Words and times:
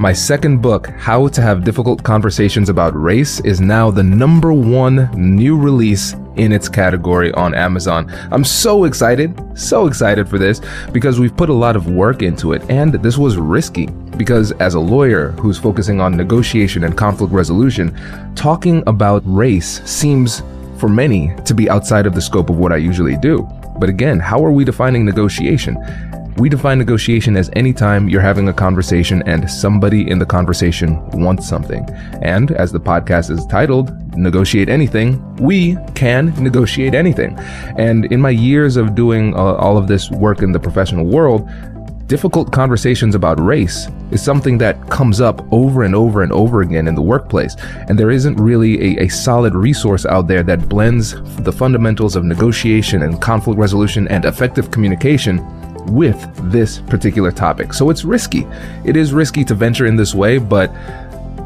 My 0.00 0.12
second 0.12 0.62
book, 0.62 0.90
How 0.90 1.26
to 1.26 1.42
Have 1.42 1.64
Difficult 1.64 2.04
Conversations 2.04 2.68
About 2.68 2.94
Race, 2.94 3.40
is 3.40 3.60
now 3.60 3.90
the 3.90 4.04
number 4.04 4.52
one 4.52 5.10
new 5.16 5.58
release 5.58 6.14
in 6.36 6.52
its 6.52 6.68
category 6.68 7.32
on 7.32 7.52
Amazon. 7.52 8.08
I'm 8.30 8.44
so 8.44 8.84
excited, 8.84 9.34
so 9.58 9.88
excited 9.88 10.28
for 10.28 10.38
this 10.38 10.60
because 10.92 11.18
we've 11.18 11.36
put 11.36 11.48
a 11.48 11.52
lot 11.52 11.74
of 11.74 11.90
work 11.90 12.22
into 12.22 12.52
it 12.52 12.62
and 12.70 12.94
this 12.94 13.18
was 13.18 13.38
risky 13.38 13.86
because 14.16 14.52
as 14.60 14.74
a 14.74 14.80
lawyer 14.80 15.32
who's 15.32 15.58
focusing 15.58 16.00
on 16.00 16.16
negotiation 16.16 16.84
and 16.84 16.96
conflict 16.96 17.32
resolution, 17.32 17.92
talking 18.36 18.84
about 18.86 19.24
race 19.26 19.82
seems 19.82 20.44
for 20.78 20.88
many 20.88 21.34
to 21.44 21.54
be 21.54 21.68
outside 21.68 22.06
of 22.06 22.14
the 22.14 22.22
scope 22.22 22.50
of 22.50 22.58
what 22.58 22.70
I 22.70 22.76
usually 22.76 23.16
do. 23.16 23.48
But 23.80 23.88
again, 23.88 24.20
how 24.20 24.44
are 24.44 24.52
we 24.52 24.64
defining 24.64 25.04
negotiation? 25.04 25.76
We 26.38 26.48
define 26.48 26.78
negotiation 26.78 27.36
as 27.36 27.50
any 27.54 27.72
time 27.72 28.08
you're 28.08 28.20
having 28.20 28.48
a 28.48 28.52
conversation 28.52 29.24
and 29.26 29.50
somebody 29.50 30.08
in 30.08 30.20
the 30.20 30.26
conversation 30.26 31.04
wants 31.10 31.48
something. 31.48 31.84
And 32.22 32.52
as 32.52 32.70
the 32.70 32.78
podcast 32.78 33.30
is 33.32 33.44
titled, 33.46 33.90
Negotiate 34.16 34.68
Anything, 34.68 35.34
we 35.38 35.76
can 35.96 36.32
negotiate 36.40 36.94
anything. 36.94 37.36
And 37.76 38.04
in 38.12 38.20
my 38.20 38.30
years 38.30 38.76
of 38.76 38.94
doing 38.94 39.34
uh, 39.34 39.54
all 39.54 39.76
of 39.76 39.88
this 39.88 40.12
work 40.12 40.40
in 40.40 40.52
the 40.52 40.60
professional 40.60 41.06
world, 41.06 41.48
difficult 42.06 42.52
conversations 42.52 43.16
about 43.16 43.40
race 43.40 43.88
is 44.12 44.22
something 44.22 44.58
that 44.58 44.88
comes 44.90 45.20
up 45.20 45.44
over 45.52 45.82
and 45.82 45.94
over 45.94 46.22
and 46.22 46.32
over 46.32 46.62
again 46.62 46.86
in 46.86 46.94
the 46.94 47.02
workplace. 47.02 47.56
And 47.88 47.98
there 47.98 48.10
isn't 48.10 48.36
really 48.36 48.96
a, 48.96 49.04
a, 49.04 49.08
solid 49.08 49.54
resource 49.54 50.06
out 50.06 50.28
there 50.28 50.42
that 50.44 50.68
blends 50.68 51.20
the 51.42 51.52
fundamentals 51.52 52.16
of 52.16 52.24
negotiation 52.24 53.02
and 53.02 53.20
conflict 53.20 53.58
resolution 53.58 54.08
and 54.08 54.24
effective 54.24 54.70
communication 54.70 55.44
with 55.88 56.18
this 56.50 56.78
particular 56.78 57.32
topic. 57.32 57.72
So 57.72 57.90
it's 57.90 58.04
risky. 58.04 58.46
It 58.84 58.96
is 58.96 59.12
risky 59.12 59.44
to 59.44 59.54
venture 59.54 59.86
in 59.86 59.96
this 59.96 60.14
way, 60.14 60.38
but 60.38 60.70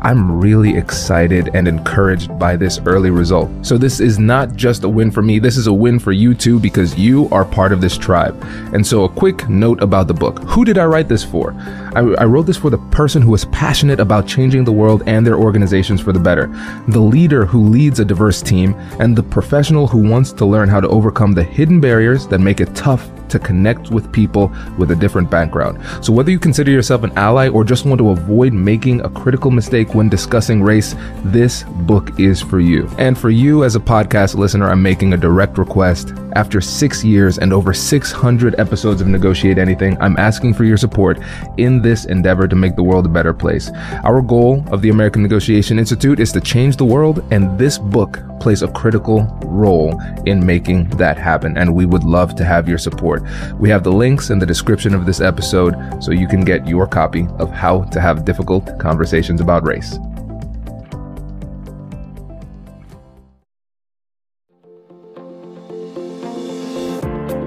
I'm 0.04 0.40
really 0.40 0.76
excited 0.76 1.50
and 1.54 1.68
encouraged 1.68 2.36
by 2.36 2.56
this 2.56 2.80
early 2.86 3.10
result. 3.10 3.50
So, 3.64 3.78
this 3.78 4.00
is 4.00 4.18
not 4.18 4.56
just 4.56 4.82
a 4.82 4.88
win 4.88 5.12
for 5.12 5.22
me, 5.22 5.38
this 5.38 5.56
is 5.56 5.68
a 5.68 5.72
win 5.72 6.00
for 6.00 6.10
you 6.10 6.34
too 6.34 6.58
because 6.58 6.98
you 6.98 7.28
are 7.30 7.44
part 7.44 7.72
of 7.72 7.80
this 7.80 7.96
tribe. 7.96 8.36
And 8.74 8.84
so, 8.84 9.04
a 9.04 9.08
quick 9.08 9.48
note 9.48 9.80
about 9.80 10.08
the 10.08 10.14
book 10.14 10.40
Who 10.40 10.64
did 10.64 10.76
I 10.76 10.86
write 10.86 11.08
this 11.08 11.22
for? 11.22 11.52
I, 11.94 12.00
I 12.18 12.24
wrote 12.24 12.46
this 12.46 12.56
for 12.56 12.68
the 12.68 12.78
person 12.90 13.22
who 13.22 13.32
is 13.32 13.44
passionate 13.46 14.00
about 14.00 14.26
changing 14.26 14.64
the 14.64 14.72
world 14.72 15.04
and 15.06 15.24
their 15.24 15.36
organizations 15.36 16.00
for 16.00 16.12
the 16.12 16.18
better, 16.18 16.48
the 16.88 17.00
leader 17.00 17.46
who 17.46 17.68
leads 17.68 18.00
a 18.00 18.04
diverse 18.04 18.42
team, 18.42 18.74
and 18.98 19.14
the 19.14 19.22
professional 19.22 19.86
who 19.86 19.98
wants 19.98 20.32
to 20.32 20.44
learn 20.44 20.68
how 20.68 20.80
to 20.80 20.88
overcome 20.88 21.32
the 21.32 21.44
hidden 21.44 21.80
barriers 21.80 22.26
that 22.26 22.40
make 22.40 22.60
it 22.60 22.74
tough 22.74 23.08
to 23.32 23.38
connect 23.38 23.90
with 23.90 24.12
people 24.12 24.52
with 24.78 24.90
a 24.90 24.96
different 24.96 25.30
background. 25.30 25.78
So, 26.04 26.12
whether 26.12 26.30
you 26.30 26.38
consider 26.38 26.70
yourself 26.70 27.02
an 27.02 27.12
ally 27.16 27.48
or 27.48 27.64
just 27.64 27.84
want 27.84 27.98
to 27.98 28.10
avoid 28.10 28.52
making 28.52 29.00
a 29.00 29.10
critical 29.10 29.50
mistake 29.50 29.94
when 29.94 30.08
discussing 30.08 30.62
race, 30.62 30.94
this 31.24 31.64
book 31.64 32.18
is 32.20 32.40
for 32.40 32.60
you. 32.60 32.88
And 32.98 33.18
for 33.18 33.30
you 33.30 33.64
as 33.64 33.76
a 33.76 33.80
podcast 33.80 34.36
listener, 34.36 34.70
I'm 34.70 34.82
making 34.82 35.12
a 35.12 35.16
direct 35.16 35.58
request. 35.58 36.12
After 36.34 36.60
six 36.62 37.04
years 37.04 37.38
and 37.38 37.52
over 37.52 37.74
600 37.74 38.58
episodes 38.58 39.00
of 39.00 39.06
Negotiate 39.06 39.58
Anything, 39.58 40.00
I'm 40.00 40.16
asking 40.16 40.54
for 40.54 40.64
your 40.64 40.78
support 40.78 41.18
in 41.58 41.82
this 41.82 42.06
endeavor 42.06 42.48
to 42.48 42.56
make 42.56 42.76
the 42.76 42.82
world 42.82 43.04
a 43.04 43.10
better 43.10 43.34
place. 43.34 43.70
Our 44.04 44.22
goal 44.22 44.64
of 44.72 44.80
the 44.80 44.88
American 44.88 45.22
Negotiation 45.22 45.78
Institute 45.78 46.20
is 46.20 46.32
to 46.32 46.40
change 46.40 46.76
the 46.76 46.84
world, 46.84 47.22
and 47.30 47.58
this 47.58 47.78
book 47.78 48.22
plays 48.40 48.62
a 48.62 48.68
critical 48.68 49.24
role 49.44 50.00
in 50.26 50.44
making 50.44 50.88
that 50.90 51.16
happen. 51.16 51.56
And 51.56 51.74
we 51.74 51.86
would 51.86 52.02
love 52.04 52.34
to 52.36 52.44
have 52.44 52.68
your 52.68 52.78
support. 52.78 53.21
We 53.58 53.68
have 53.70 53.84
the 53.84 53.92
links 53.92 54.30
in 54.30 54.38
the 54.38 54.46
description 54.46 54.94
of 54.94 55.06
this 55.06 55.20
episode 55.20 55.74
so 56.00 56.12
you 56.12 56.28
can 56.28 56.44
get 56.44 56.66
your 56.66 56.86
copy 56.86 57.26
of 57.38 57.50
How 57.50 57.84
to 57.84 58.00
Have 58.00 58.24
Difficult 58.24 58.78
Conversations 58.78 59.40
About 59.40 59.64
Race. 59.64 59.98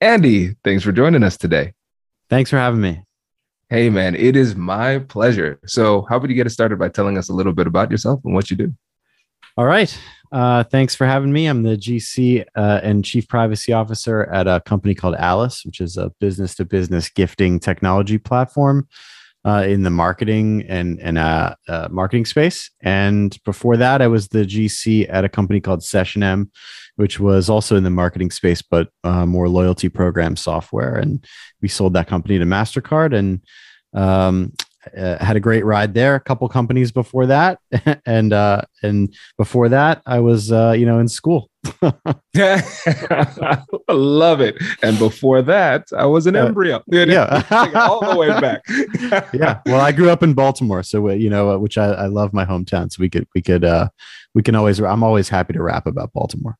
Andy, 0.00 0.54
thanks 0.62 0.84
for 0.84 0.92
joining 0.92 1.24
us 1.24 1.36
today. 1.36 1.72
Thanks 2.30 2.50
for 2.50 2.56
having 2.56 2.80
me. 2.80 3.02
Hey, 3.68 3.90
man, 3.90 4.14
it 4.14 4.36
is 4.36 4.54
my 4.54 5.00
pleasure. 5.00 5.58
So, 5.66 6.06
how 6.08 6.16
about 6.16 6.30
you 6.30 6.36
get 6.36 6.46
us 6.46 6.52
started 6.52 6.78
by 6.78 6.88
telling 6.88 7.18
us 7.18 7.28
a 7.28 7.34
little 7.34 7.52
bit 7.52 7.66
about 7.66 7.90
yourself 7.90 8.20
and 8.24 8.32
what 8.32 8.50
you 8.50 8.56
do? 8.56 8.74
All 9.56 9.66
right. 9.66 9.96
Uh, 10.30 10.62
thanks 10.62 10.94
for 10.94 11.04
having 11.04 11.32
me. 11.32 11.46
I'm 11.46 11.64
the 11.64 11.76
GC 11.76 12.44
uh, 12.54 12.80
and 12.82 13.04
Chief 13.04 13.26
Privacy 13.26 13.72
Officer 13.72 14.24
at 14.26 14.46
a 14.46 14.60
company 14.60 14.94
called 14.94 15.16
Alyce, 15.16 15.64
which 15.64 15.80
is 15.80 15.96
a 15.96 16.12
business 16.20 16.54
to 16.56 16.64
business 16.64 17.08
gifting 17.08 17.58
technology 17.58 18.18
platform 18.18 18.86
uh, 19.48 19.62
in 19.62 19.82
the 19.82 19.90
marketing 19.90 20.62
and, 20.68 21.00
and 21.00 21.16
uh, 21.16 21.54
uh, 21.68 21.88
marketing 21.90 22.26
space. 22.26 22.70
And 22.82 23.36
before 23.46 23.78
that, 23.78 24.02
I 24.02 24.06
was 24.06 24.28
the 24.28 24.44
GC 24.44 25.06
at 25.08 25.24
a 25.24 25.28
company 25.28 25.58
called 25.58 25.80
SessionM, 25.80 26.50
which 26.96 27.18
was 27.18 27.48
also 27.48 27.74
in 27.74 27.82
the 27.82 27.88
marketing 27.90 28.30
space, 28.30 28.60
but 28.60 28.90
uh, 29.04 29.24
more 29.24 29.48
loyalty 29.48 29.88
program 29.88 30.36
software. 30.36 30.96
And 30.96 31.24
we 31.62 31.68
sold 31.68 31.94
that 31.94 32.08
company 32.08 32.38
to 32.38 32.44
MasterCard 32.44 33.16
and 33.16 33.40
um, 33.94 34.52
uh, 34.94 35.24
had 35.24 35.36
a 35.36 35.40
great 35.40 35.64
ride 35.64 35.94
there. 35.94 36.14
A 36.14 36.20
couple 36.20 36.46
companies 36.50 36.92
before 36.92 37.24
that, 37.26 37.58
and 38.06 38.34
uh, 38.34 38.62
and 38.82 39.14
before 39.38 39.70
that, 39.70 40.02
I 40.04 40.20
was 40.20 40.50
you 40.50 40.86
know 40.86 40.98
in 40.98 41.08
school. 41.08 41.50
I 42.36 43.62
love 43.88 44.40
it. 44.40 44.56
And 44.82 44.98
before 44.98 45.42
that, 45.42 45.88
I 45.96 46.06
was 46.06 46.26
an 46.26 46.36
uh, 46.36 46.46
embryo. 46.46 46.82
yeah, 46.88 47.42
all 47.74 48.00
the 48.00 48.16
way 48.16 48.28
back. 48.40 48.62
yeah. 49.32 49.60
Well, 49.66 49.80
I 49.80 49.92
grew 49.92 50.10
up 50.10 50.22
in 50.22 50.34
Baltimore, 50.34 50.82
so 50.82 51.08
uh, 51.08 51.12
you 51.12 51.30
know, 51.30 51.58
which 51.58 51.78
I, 51.78 51.86
I 51.86 52.06
love 52.06 52.32
my 52.32 52.44
hometown. 52.44 52.92
So 52.92 53.00
we 53.00 53.08
could 53.08 53.26
we 53.34 53.42
could 53.42 53.64
uh, 53.64 53.88
we 54.34 54.42
can 54.42 54.54
always 54.54 54.80
i'm 54.80 55.02
always 55.02 55.28
happy 55.28 55.52
to 55.52 55.62
rap 55.62 55.86
about 55.86 56.12
baltimore 56.12 56.56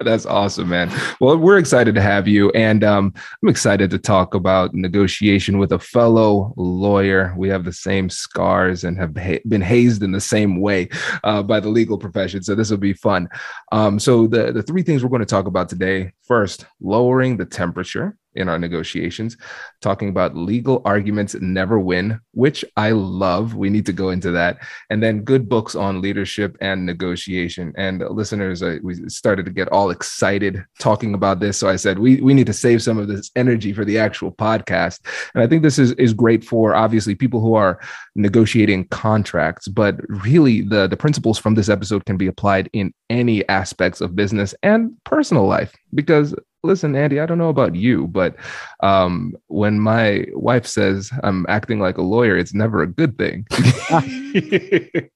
that's 0.00 0.26
awesome 0.26 0.68
man 0.68 0.92
well 1.20 1.36
we're 1.36 1.58
excited 1.58 1.94
to 1.94 2.02
have 2.02 2.26
you 2.26 2.50
and 2.50 2.82
um, 2.84 3.12
i'm 3.42 3.48
excited 3.48 3.90
to 3.90 3.98
talk 3.98 4.34
about 4.34 4.74
negotiation 4.74 5.58
with 5.58 5.72
a 5.72 5.78
fellow 5.78 6.52
lawyer 6.56 7.32
we 7.36 7.48
have 7.48 7.64
the 7.64 7.72
same 7.72 8.10
scars 8.10 8.84
and 8.84 8.98
have 8.98 9.16
ha- 9.16 9.40
been 9.48 9.62
hazed 9.62 10.02
in 10.02 10.12
the 10.12 10.20
same 10.20 10.60
way 10.60 10.88
uh, 11.24 11.42
by 11.42 11.60
the 11.60 11.68
legal 11.68 11.96
profession 11.96 12.42
so 12.42 12.54
this 12.54 12.70
will 12.70 12.76
be 12.76 12.92
fun 12.92 13.28
um, 13.72 13.98
so 13.98 14.25
the, 14.26 14.52
the 14.52 14.62
three 14.62 14.82
things 14.82 15.02
we're 15.02 15.10
going 15.10 15.20
to 15.20 15.26
talk 15.26 15.46
about 15.46 15.68
today. 15.68 16.12
First 16.22 16.66
lowering 16.80 17.36
the 17.36 17.46
temperature 17.46 18.16
in 18.36 18.48
our 18.48 18.58
negotiations, 18.58 19.36
talking 19.80 20.08
about 20.08 20.36
legal 20.36 20.82
arguments 20.84 21.34
never 21.40 21.78
win, 21.78 22.20
which 22.32 22.64
I 22.76 22.90
love. 22.92 23.54
We 23.54 23.70
need 23.70 23.86
to 23.86 23.92
go 23.92 24.10
into 24.10 24.30
that. 24.32 24.58
And 24.90 25.02
then 25.02 25.22
good 25.22 25.48
books 25.48 25.74
on 25.74 26.00
leadership 26.00 26.56
and 26.60 26.86
negotiation. 26.86 27.72
And 27.76 28.00
listeners, 28.10 28.62
uh, 28.62 28.78
we 28.82 29.08
started 29.08 29.44
to 29.46 29.52
get 29.52 29.68
all 29.68 29.90
excited 29.90 30.64
talking 30.78 31.14
about 31.14 31.40
this. 31.40 31.58
So 31.58 31.68
I 31.68 31.76
said, 31.76 31.98
we, 31.98 32.20
we 32.20 32.34
need 32.34 32.46
to 32.46 32.52
save 32.52 32.82
some 32.82 32.98
of 32.98 33.08
this 33.08 33.30
energy 33.36 33.72
for 33.72 33.84
the 33.84 33.98
actual 33.98 34.32
podcast. 34.32 35.00
And 35.34 35.42
I 35.42 35.46
think 35.46 35.62
this 35.62 35.78
is, 35.78 35.92
is 35.92 36.12
great 36.12 36.44
for 36.44 36.74
obviously 36.74 37.14
people 37.14 37.40
who 37.40 37.54
are 37.54 37.80
negotiating 38.14 38.88
contracts, 38.88 39.68
but 39.68 39.96
really 40.08 40.62
the, 40.62 40.86
the 40.86 40.96
principles 40.96 41.38
from 41.38 41.54
this 41.54 41.68
episode 41.68 42.04
can 42.04 42.16
be 42.16 42.26
applied 42.26 42.68
in 42.72 42.92
any 43.10 43.46
aspects 43.48 44.00
of 44.00 44.16
business 44.16 44.54
and 44.62 44.92
personal 45.04 45.46
life 45.46 45.74
because 45.94 46.34
listen, 46.66 46.94
Andy, 46.94 47.20
I 47.20 47.26
don't 47.26 47.38
know 47.38 47.48
about 47.48 47.74
you, 47.74 48.08
but 48.08 48.36
um, 48.80 49.34
when 49.46 49.80
my 49.80 50.26
wife 50.32 50.66
says 50.66 51.10
I'm 51.22 51.46
acting 51.48 51.80
like 51.80 51.98
a 51.98 52.02
lawyer, 52.02 52.36
it's 52.36 52.54
never 52.54 52.82
a 52.82 52.86
good 52.86 53.16
thing. 53.16 53.46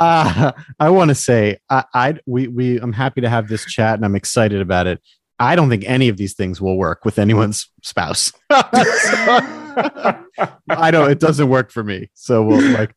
uh, 0.00 0.52
I 0.78 0.90
want 0.90 1.08
to 1.08 1.14
say 1.14 1.58
I, 1.70 1.84
I 1.94 2.18
we 2.26 2.48
we 2.48 2.78
I'm 2.78 2.92
happy 2.92 3.20
to 3.22 3.28
have 3.28 3.48
this 3.48 3.64
chat 3.64 3.94
and 3.94 4.04
I'm 4.04 4.14
excited 4.14 4.60
about 4.60 4.86
it. 4.86 5.00
I 5.40 5.56
don't 5.56 5.68
think 5.68 5.84
any 5.86 6.08
of 6.08 6.16
these 6.16 6.34
things 6.34 6.60
will 6.60 6.76
work 6.76 7.04
with 7.04 7.18
anyone's 7.18 7.68
spouse. 7.82 8.32
I 8.50 10.20
don't. 10.90 11.10
It 11.10 11.20
doesn't 11.20 11.48
work 11.48 11.70
for 11.70 11.82
me. 11.82 12.10
So 12.14 12.44
we'll 12.44 12.62
like 12.72 12.94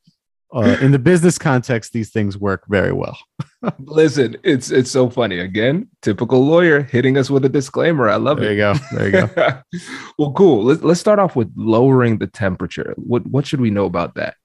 uh, 0.53 0.77
in 0.81 0.91
the 0.91 0.99
business 0.99 1.37
context, 1.37 1.91
these 1.91 2.09
things 2.09 2.37
work 2.37 2.63
very 2.69 2.93
well. 2.93 3.17
Listen, 3.79 4.37
it's 4.43 4.71
it's 4.71 4.89
so 4.89 5.09
funny. 5.09 5.39
Again, 5.39 5.89
typical 6.01 6.45
lawyer 6.45 6.83
hitting 6.83 7.17
us 7.17 7.29
with 7.29 7.43
a 7.43 7.49
disclaimer. 7.49 8.09
I 8.09 8.15
love 8.15 8.39
there 8.39 8.51
it. 8.51 8.55
There 8.55 8.73
you 9.05 9.09
go. 9.11 9.19
There 9.19 9.27
you 9.27 9.35
go. 9.35 9.61
well, 10.17 10.31
cool. 10.33 10.63
Let's 10.63 10.81
let's 10.81 10.99
start 10.99 11.19
off 11.19 11.35
with 11.35 11.51
lowering 11.57 12.17
the 12.17 12.27
temperature. 12.27 12.93
What 12.97 13.27
what 13.27 13.45
should 13.45 13.59
we 13.59 13.71
know 13.71 13.85
about 13.85 14.15
that? 14.15 14.35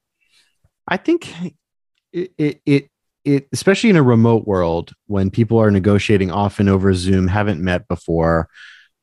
I 0.87 0.97
think 0.97 1.33
it 2.11 2.33
it, 2.37 2.61
it 2.65 2.89
it 3.23 3.47
especially 3.53 3.89
in 3.89 3.95
a 3.95 4.03
remote 4.03 4.45
world 4.45 4.91
when 5.07 5.29
people 5.29 5.57
are 5.57 5.71
negotiating 5.71 6.31
often 6.31 6.67
over 6.67 6.93
Zoom, 6.93 7.27
haven't 7.27 7.61
met 7.61 7.87
before 7.87 8.49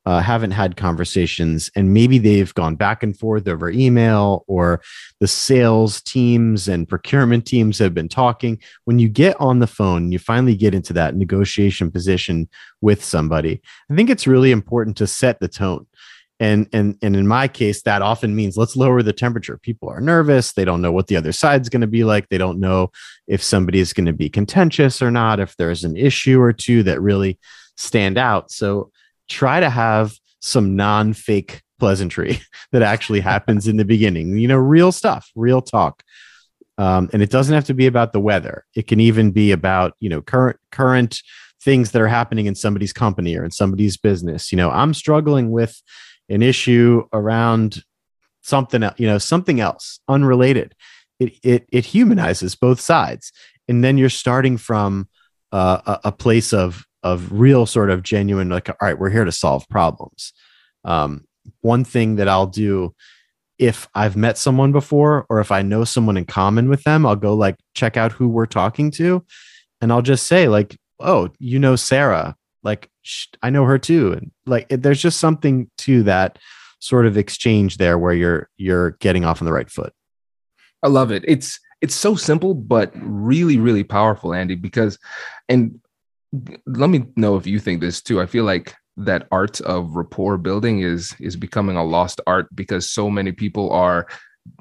uh, 0.07 0.21
haven't 0.21 0.53
had 0.53 0.77
conversations 0.77 1.71
and 1.77 1.93
maybe 1.93 2.19
they've 2.19 2.55
gone 2.55 2.75
back 2.75 3.03
and 3.03 3.19
forth 3.19 3.47
over 3.47 3.71
email 3.71 4.45
or 4.47 4.81
the 5.21 5.29
sales 5.29 6.01
teams 6.01 6.69
and 6.69 6.89
procurement 6.89 7.45
teams 7.45 7.79
have 7.79 7.93
been 7.93 8.09
talking. 8.09 8.59
When 8.85 8.99
you 8.99 9.09
get 9.09 9.39
on 9.41 9.59
the 9.59 9.67
phone 9.67 10.11
you 10.11 10.19
finally 10.19 10.57
get 10.57 10.75
into 10.75 10.93
that 10.95 11.17
negotiation 11.17 11.91
position 11.91 12.49
with 12.81 13.05
somebody. 13.05 13.61
I 13.91 13.95
think 13.95 14.09
it's 14.09 14.27
really 14.27 14.53
important 14.53 14.97
to 14.99 15.07
set 15.07 15.41
the 15.41 15.49
tone. 15.49 15.87
And 16.39 16.67
and 16.73 16.97
and 17.03 17.15
in 17.15 17.27
my 17.27 17.49
case 17.49 17.83
that 17.83 18.01
often 18.01 18.35
means 18.35 18.57
let's 18.57 18.75
lower 18.75 19.03
the 19.03 19.13
temperature. 19.13 19.59
People 19.59 19.91
are 19.91 20.01
nervous. 20.01 20.55
They 20.55 20.65
don't 20.65 20.81
know 20.81 20.93
what 20.93 21.09
the 21.09 21.17
other 21.17 21.33
side's 21.33 21.69
going 21.69 21.83
to 21.83 21.87
be 21.87 22.05
like. 22.05 22.31
They 22.31 22.39
don't 22.39 22.59
know 22.59 22.91
if 23.29 23.43
somebody 23.43 23.79
is 23.79 23.93
going 23.93 24.07
to 24.07 24.15
be 24.15 24.31
contentious 24.31 25.03
or 25.03 25.11
not 25.11 25.39
if 25.39 25.55
there's 25.57 25.85
an 25.85 25.99
issue 25.99 26.41
or 26.41 26.55
two 26.55 26.83
that 26.85 27.03
really 27.03 27.39
stand 27.77 28.17
out. 28.17 28.51
So 28.51 28.91
try 29.31 29.61
to 29.61 29.71
have 29.71 30.13
some 30.41 30.77
non 30.77 31.15
fake 31.15 31.63
pleasantry 31.79 32.41
that 32.73 32.83
actually 32.83 33.21
happens 33.33 33.67
in 33.67 33.79
the 33.79 33.85
beginning. 33.85 34.37
You 34.37 34.49
know, 34.49 34.59
real 34.59 34.93
stuff, 34.93 35.31
real 35.35 35.63
talk. 35.63 36.03
Um, 36.77 37.11
and 37.13 37.23
it 37.23 37.31
doesn't 37.31 37.55
have 37.55 37.67
to 37.67 37.75
be 37.75 37.87
about 37.87 38.13
the 38.13 38.21
weather. 38.21 38.65
It 38.75 38.87
can 38.87 39.01
even 39.01 39.33
be 39.33 39.53
about 39.53 39.95
you 40.01 40.09
know 40.09 40.21
current 40.21 40.59
current 40.71 41.23
things 41.63 41.91
that 41.91 42.01
are 42.01 42.09
happening 42.09 42.47
in 42.47 42.55
somebody's 42.55 42.93
company 42.93 43.37
or 43.37 43.45
in 43.45 43.51
somebody's 43.51 43.97
business. 43.97 44.51
You 44.51 44.57
know, 44.57 44.71
I'm 44.71 44.95
struggling 44.95 45.51
with 45.51 45.81
an 46.31 46.43
issue 46.43 47.05
around 47.13 47.83
something 48.43 48.83
else. 48.83 48.95
you 48.99 49.07
know 49.07 49.19
something 49.19 49.61
else 49.61 50.01
unrelated. 50.09 50.75
It 51.19 51.35
it 51.43 51.67
it 51.71 51.85
humanizes 51.85 52.55
both 52.55 52.81
sides, 52.81 53.31
and 53.69 53.85
then 53.85 53.99
you're 53.99 54.09
starting 54.09 54.57
from 54.57 55.09
uh, 55.53 55.81
a, 55.85 56.09
a 56.09 56.13
place 56.13 56.55
of 56.55 56.87
of 57.03 57.33
real 57.33 57.67
sort 57.67 57.91
of 57.91 58.03
genuine 58.03 58.49
like 58.49 58.69
all 58.69 58.77
right 58.83 58.99
we're 58.99 59.11
here 59.11 59.25
to 59.25 59.33
solve 59.33 59.69
problems. 59.69 60.33
Um, 60.85 61.27
one 61.63 61.85
thing 61.85 62.17
that 62.17 62.29
i'll 62.29 62.47
do 62.47 62.95
if 63.59 63.89
i've 63.95 64.17
met 64.17 64.39
someone 64.39 64.73
before 64.73 65.27
or 65.29 65.41
if 65.41 65.51
i 65.51 65.63
know 65.63 65.85
someone 65.85 66.17
in 66.17 66.25
common 66.25 66.69
with 66.69 66.83
them 66.85 67.05
i'll 67.05 67.17
go 67.17 67.35
like 67.35 67.57
check 67.75 67.97
out 67.97 68.13
who 68.13 68.29
we're 68.29 68.47
talking 68.47 68.91
to 68.91 69.25
and 69.81 69.93
i'll 69.93 70.03
just 70.03 70.27
say 70.27 70.49
like 70.49 70.77
oh 71.01 71.29
you 71.39 71.59
know 71.59 71.77
sarah. 71.77 72.37
Like 72.63 72.91
i 73.43 73.49
know 73.51 73.65
her 73.65 73.79
too. 73.79 74.13
And 74.13 74.31
like 74.47 74.67
it, 74.69 74.83
there's 74.83 75.01
just 75.01 75.19
something 75.19 75.71
to 75.79 76.03
that 76.05 76.39
sort 76.79 77.07
of 77.07 77.17
exchange 77.17 77.79
there 77.79 77.99
where 77.99 78.13
you're 78.13 78.49
you're 78.57 78.93
getting 79.01 79.25
off 79.25 79.41
on 79.41 79.47
the 79.47 79.53
right 79.53 79.71
foot. 79.71 79.93
I 80.83 80.89
love 80.89 81.11
it. 81.11 81.25
It's 81.27 81.59
it's 81.81 81.95
so 81.95 82.15
simple 82.15 82.55
but 82.55 82.93
really 82.95 83.57
really 83.57 83.85
powerful 83.85 84.35
andy 84.35 84.55
because 84.55 84.99
and 85.49 85.81
let 86.67 86.91
me 86.91 87.05
know 87.17 87.37
if 87.37 87.47
you 87.47 87.59
think 87.59 87.81
this 87.81 88.03
too. 88.03 88.21
I 88.21 88.27
feel 88.27 88.45
like 88.45 88.75
that 88.97 89.27
art 89.33 89.61
of 89.63 89.97
rapport 89.97 90.37
building 90.37 90.81
is 90.81 91.15
is 91.21 91.37
becoming 91.37 91.77
a 91.77 91.85
lost 91.85 92.21
art 92.27 92.49
because 92.55 92.91
so 92.91 93.11
many 93.11 93.33
people 93.33 93.71
are 93.71 94.07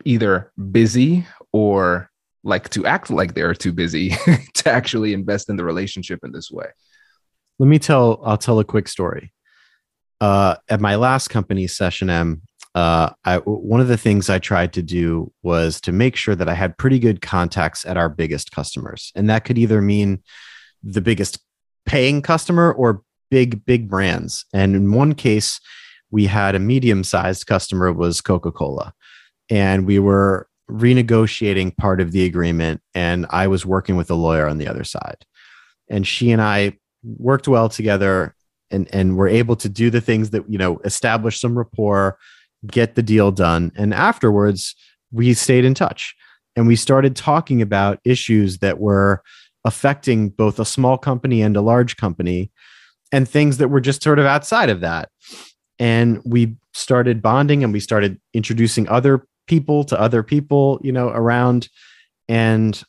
either 0.06 0.52
busy 0.72 1.26
or 1.52 2.10
like 2.44 2.70
to 2.70 2.86
act 2.86 3.10
like 3.10 3.34
they're 3.34 3.54
too 3.54 3.74
busy 3.74 4.10
to 4.54 4.72
actually 4.72 5.14
invest 5.14 5.50
in 5.50 5.58
the 5.58 5.64
relationship 5.64 6.20
in 6.24 6.32
this 6.32 6.50
way. 6.50 6.68
Let 7.60 7.68
me 7.68 7.80
tell 7.80 8.22
I'll 8.24 8.38
tell 8.38 8.60
a 8.60 8.66
quick 8.66 8.88
story. 8.88 9.34
Uh, 10.22 10.56
at 10.68 10.82
my 10.82 10.96
last 10.96 11.30
company, 11.30 11.66
SessionM, 11.66 12.42
uh, 12.76 13.12
I, 13.24 13.38
one 13.38 13.80
of 13.80 13.88
the 13.88 13.98
things 13.98 14.30
I 14.30 14.38
tried 14.40 14.74
to 14.74 14.82
do 14.82 15.32
was 15.44 15.80
to 15.82 15.94
make 15.94 16.16
sure 16.16 16.36
that 16.36 16.50
I 16.50 16.54
had 16.54 16.78
pretty 16.78 17.00
good 17.00 17.22
contacts 17.22 17.86
at 17.86 17.96
our 17.96 18.10
biggest 18.10 18.52
customers, 18.52 19.12
and 19.16 19.30
that 19.30 19.46
could 19.46 19.58
either 19.58 19.82
mean 19.82 20.24
the 20.84 21.02
biggest 21.02 21.40
paying 21.90 22.22
customer 22.22 22.72
or 22.72 23.02
big 23.32 23.66
big 23.66 23.90
brands. 23.90 24.46
And 24.54 24.76
in 24.76 24.92
one 24.92 25.16
case 25.16 25.60
we 26.12 26.28
had 26.28 26.54
a 26.54 26.60
medium 26.60 27.04
sized 27.04 27.48
customer 27.48 27.92
was 27.92 28.22
coca-cola. 28.22 28.94
And 29.50 29.88
we 29.88 29.98
were 29.98 30.48
renegotiating 30.70 31.76
part 31.78 32.00
of 32.00 32.12
the 32.12 32.26
agreement 32.26 32.80
and 32.94 33.26
i 33.32 33.48
was 33.48 33.66
working 33.66 33.98
with 33.98 34.12
a 34.12 34.16
lawyer 34.16 34.48
on 34.48 34.60
the 34.60 34.68
other 34.68 34.84
side. 34.84 35.26
And 35.90 36.06
she 36.06 36.32
and 36.32 36.42
i 36.42 36.78
worked 37.04 37.48
well 37.48 37.70
together 37.70 38.36
and 38.70 38.88
and 38.94 39.18
were 39.18 39.28
able 39.28 39.56
to 39.56 39.68
do 39.68 39.90
the 39.90 40.02
things 40.02 40.30
that 40.30 40.44
you 40.48 40.60
know 40.60 40.78
establish 40.86 41.42
some 41.42 41.58
rapport 41.58 42.20
get 42.68 42.94
the 42.94 43.02
deal 43.02 43.32
done. 43.32 43.72
And 43.76 43.96
afterwards 43.96 44.76
we 45.12 45.34
stayed 45.34 45.66
in 45.66 45.74
touch. 45.74 46.16
And 46.56 46.68
we 46.68 46.76
started 46.76 47.16
talking 47.16 47.64
about 47.64 48.00
issues 48.04 48.60
that 48.60 48.80
were 48.80 49.24
affecting 49.66 50.30
both 50.30 50.60
a 50.60 50.66
small 50.66 50.98
company 50.98 51.42
and 51.42 51.56
a 51.56 51.62
large 51.62 51.98
company 51.98 52.52
and 53.12 53.28
things 53.28 53.58
that 53.58 53.70
were 53.70 53.82
just 53.82 54.04
sort 54.04 54.20
of 54.20 54.26
outside 54.26 54.70
of 54.70 54.82
that. 54.82 55.10
And 55.80 56.22
we 56.26 56.58
started 56.74 57.22
bonding 57.22 57.64
and 57.64 57.74
we 57.74 57.80
started 57.80 58.20
introducing 58.34 58.88
other 58.90 59.26
people 59.48 59.84
to 59.86 60.00
other 60.00 60.24
people, 60.24 60.80
you 60.84 60.92
know, 60.92 61.10
around 61.10 61.70
and 62.28 62.82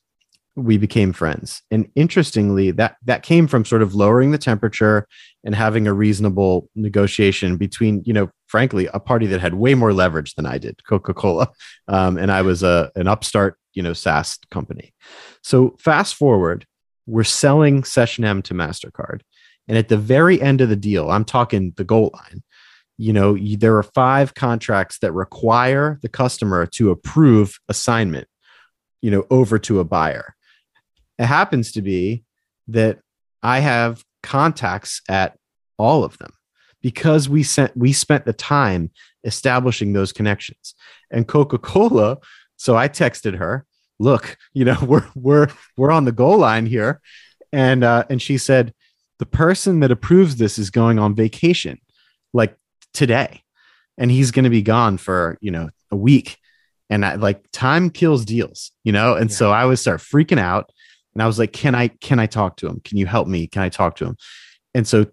we 0.57 0.77
became 0.77 1.13
friends. 1.13 1.63
And 1.71 1.89
interestingly, 1.95 2.71
that 2.73 2.97
that 3.05 3.23
came 3.23 3.47
from 3.47 3.65
sort 3.65 3.83
of 3.83 3.95
lowering 3.95 4.31
the 4.31 4.39
temperature 4.39 5.07
and 5.45 5.55
having 5.55 5.87
a 5.87 5.95
reasonable 5.95 6.69
negotiation 6.75 7.57
between, 7.57 8.03
you 8.05 8.13
know, 8.13 8.31
frankly, 8.47 8.89
a 8.93 9.01
party 9.01 9.27
that 9.27 9.41
had 9.41 9.55
way 9.55 9.75
more 9.75 9.93
leverage 9.93 10.35
than 10.35 10.47
I 10.47 10.59
did, 10.59 10.85
Coca-Cola, 10.85 11.49
um, 11.89 12.19
and 12.19 12.31
I 12.31 12.43
was 12.43 12.63
a 12.63 12.91
an 12.97 13.09
upstart, 13.09 13.57
you 13.73 13.83
know, 13.83 13.93
SaaS 13.93 14.39
company. 14.51 14.93
So 15.43 15.77
fast 15.79 16.15
forward, 16.15 16.67
we're 17.07 17.25
selling 17.25 17.83
SessionM 17.83 18.43
to 18.45 18.55
Mastercard, 18.55 19.21
and 19.67 19.77
at 19.79 19.89
the 19.89 19.97
very 19.97 20.41
end 20.41 20.61
of 20.61 20.69
the 20.69 20.77
deal, 20.77 21.11
I'm 21.11 21.25
talking 21.25 21.73
the 21.77 21.85
goal 21.85 22.11
line. 22.15 22.43
You 22.99 23.13
know, 23.13 23.37
there 23.37 23.77
are 23.77 23.83
five 23.83 24.35
contracts 24.35 24.99
that 24.99 25.13
require 25.13 25.99
the 26.03 26.09
customer 26.09 26.67
to 26.67 26.91
approve 26.91 27.59
assignment, 27.69 28.29
you 29.01 29.11
know, 29.11 29.27
over 29.31 29.59
to 29.61 29.81
a 29.81 29.85
buyer 29.85 30.35
it 31.21 31.27
happens 31.27 31.73
to 31.73 31.83
be 31.83 32.25
that 32.69 32.99
I 33.43 33.61
have 33.61 34.03
contacts 34.23 35.03
at 35.09 35.37
all 35.79 36.03
of 36.03 36.17
them 36.17 36.33
because 36.81 37.29
we 37.29 37.43
sent 37.43 37.77
we 37.77 37.93
spent 37.93 38.25
the 38.25 38.33
time 38.33 38.91
establishing 39.23 39.93
those 39.93 40.13
connections. 40.13 40.75
And 41.11 41.29
Coca-Cola, 41.29 42.19
so 42.57 42.75
I 42.75 42.89
texted 42.89 43.37
her, 43.37 43.67
"Look, 44.01 44.37
you 44.53 44.65
know, 44.65 44.79
we're 44.87 45.07
we're 45.15 45.49
we're 45.77 45.93
on 45.93 46.05
the 46.05 46.13
goal 46.13 46.39
line 46.39 46.67
here." 46.67 47.01
And 47.53 47.85
uh 47.85 48.05
and 48.11 48.21
she 48.21 48.39
said, 48.39 48.75
"The 49.19 49.27
person 49.27 49.81
that 49.81 49.93
approves 49.93 50.37
this 50.37 50.59
is 50.59 50.71
going 50.71 50.99
on 50.99 51.15
vacation 51.15 51.79
like 52.33 52.57
today. 52.93 53.43
And 53.99 54.11
he's 54.11 54.31
going 54.31 54.45
to 54.45 54.51
be 54.51 54.63
gone 54.63 54.97
for, 54.97 55.37
you 55.41 55.51
know, 55.51 55.71
a 55.91 55.97
week." 55.97 56.39
And 56.89 57.05
I 57.05 57.15
like 57.15 57.45
time 57.53 57.91
kills 57.91 58.25
deals, 58.25 58.73
you 58.83 58.91
know? 58.91 59.15
And 59.15 59.31
yeah. 59.31 59.37
so 59.37 59.53
I 59.53 59.65
would 59.65 59.79
start 59.79 60.01
freaking 60.01 60.41
out 60.41 60.73
and 61.15 61.23
I 61.23 61.27
was 61.27 61.39
like, 61.39 61.53
"Can 61.53 61.75
I 61.75 61.89
can 61.89 62.19
I 62.19 62.27
talk 62.27 62.57
to 62.59 62.67
him? 62.67 62.81
Can 62.81 62.99
you 62.99 63.07
help 63.07 63.29
me? 63.29 63.47
Can 63.47 63.63
I 63.63 63.69
talk 63.69 63.97
to 63.97 64.07
him?" 64.07 64.17
And 64.75 64.87
so 64.87 65.07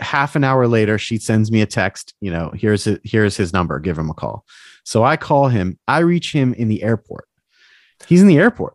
half 0.00 0.36
an 0.36 0.44
hour 0.44 0.66
later, 0.66 0.98
she 0.98 1.18
sends 1.18 1.50
me 1.50 1.60
a 1.60 1.66
text. 1.66 2.14
You 2.20 2.30
know, 2.30 2.52
here's 2.54 2.84
his, 2.84 2.98
here's 3.04 3.36
his 3.36 3.52
number. 3.52 3.78
Give 3.78 3.98
him 3.98 4.10
a 4.10 4.14
call. 4.14 4.44
So 4.84 5.04
I 5.04 5.16
call 5.16 5.48
him. 5.48 5.78
I 5.86 5.98
reach 5.98 6.32
him 6.32 6.54
in 6.54 6.68
the 6.68 6.82
airport. 6.82 7.27
He's 8.06 8.22
in 8.22 8.28
the 8.28 8.38
airport, 8.38 8.74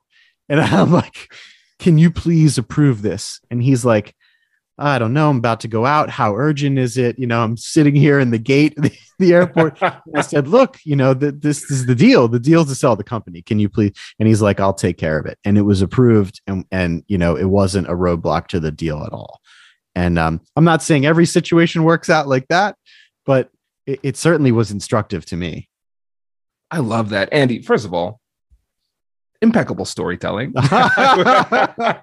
and 0.50 0.60
I'm 0.62 0.92
like, 0.92 1.34
"Can 1.80 1.98
you 1.98 2.12
please 2.12 2.58
approve 2.58 3.02
this?" 3.02 3.40
And 3.50 3.62
he's 3.62 3.86
like, 3.86 4.16
I 4.78 4.98
don't 4.98 5.14
know. 5.14 5.30
I'm 5.30 5.38
about 5.38 5.60
to 5.62 5.68
go 5.68 5.86
out. 5.86 6.10
How 6.10 6.36
urgent 6.36 6.80
is 6.80 6.98
it? 6.98 7.20
You 7.20 7.28
know, 7.28 7.44
I'm 7.44 7.58
sitting 7.58 7.94
here 7.94 8.20
in 8.20 8.32
the 8.32 8.40
gate, 8.40 8.74
the, 8.78 8.92
the 9.20 9.34
airport. 9.34 9.78
I 9.82 10.22
said, 10.22 10.48
look, 10.48 10.80
you 10.84 10.96
know, 10.96 11.14
the, 11.14 11.32
this 11.32 11.70
is 11.70 11.86
the 11.86 11.96
deal. 11.96 12.28
The 12.28 12.40
deal 12.40 12.62
is 12.62 12.70
to 12.70 12.76
sell 12.76 12.96
the 12.96 13.04
company. 13.04 13.42
Can 13.42 13.60
you 13.60 13.70
please? 13.70 13.92
And 14.20 14.28
he's 14.28 14.42
like, 14.42 14.60
I'll 14.60 14.74
take 14.74 14.98
care 14.98 15.20
of 15.20 15.26
it. 15.26 15.38
And 15.46 15.58
it 15.58 15.62
was 15.62 15.82
approved. 15.82 16.42
And, 16.48 16.66
and, 16.72 17.04
you 17.08 17.18
know, 17.18 17.36
it 17.36 17.46
wasn't 17.46 17.88
a 17.88 17.94
roadblock 17.94 18.48
to 18.48 18.60
the 18.60 18.72
deal 18.72 19.04
at 19.04 19.14
all. 19.14 19.40
And 19.96 20.18
um, 20.18 20.42
I'm 20.56 20.64
not 20.64 20.82
saying 20.82 21.06
every 21.06 21.28
situation 21.28 21.84
works 21.84 22.10
out 22.10 22.28
like 22.28 22.48
that, 22.48 22.76
but 23.28 23.52
it, 23.86 24.00
it 24.02 24.18
certainly 24.18 24.52
was 24.52 24.72
instructive 24.72 25.24
to 25.28 25.38
me. 25.38 25.70
I 26.72 26.80
love 26.80 27.10
that. 27.10 27.32
Andy, 27.32 27.62
first 27.62 27.86
of 27.86 27.94
all, 27.94 28.20
impeccable 29.44 29.86
storytelling. 29.86 30.54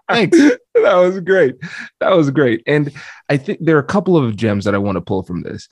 Thanks. 0.08 0.38
that 0.38 0.94
was 0.94 1.18
great. 1.20 1.56
That 1.98 2.16
was 2.16 2.30
great. 2.30 2.62
And 2.66 2.92
I 3.28 3.36
think 3.36 3.58
there 3.60 3.76
are 3.76 3.80
a 3.80 3.84
couple 3.84 4.16
of 4.16 4.36
gems 4.36 4.64
that 4.66 4.74
I 4.74 4.78
want 4.78 4.96
to 4.96 5.00
pull 5.00 5.24
from 5.24 5.42
this. 5.42 5.68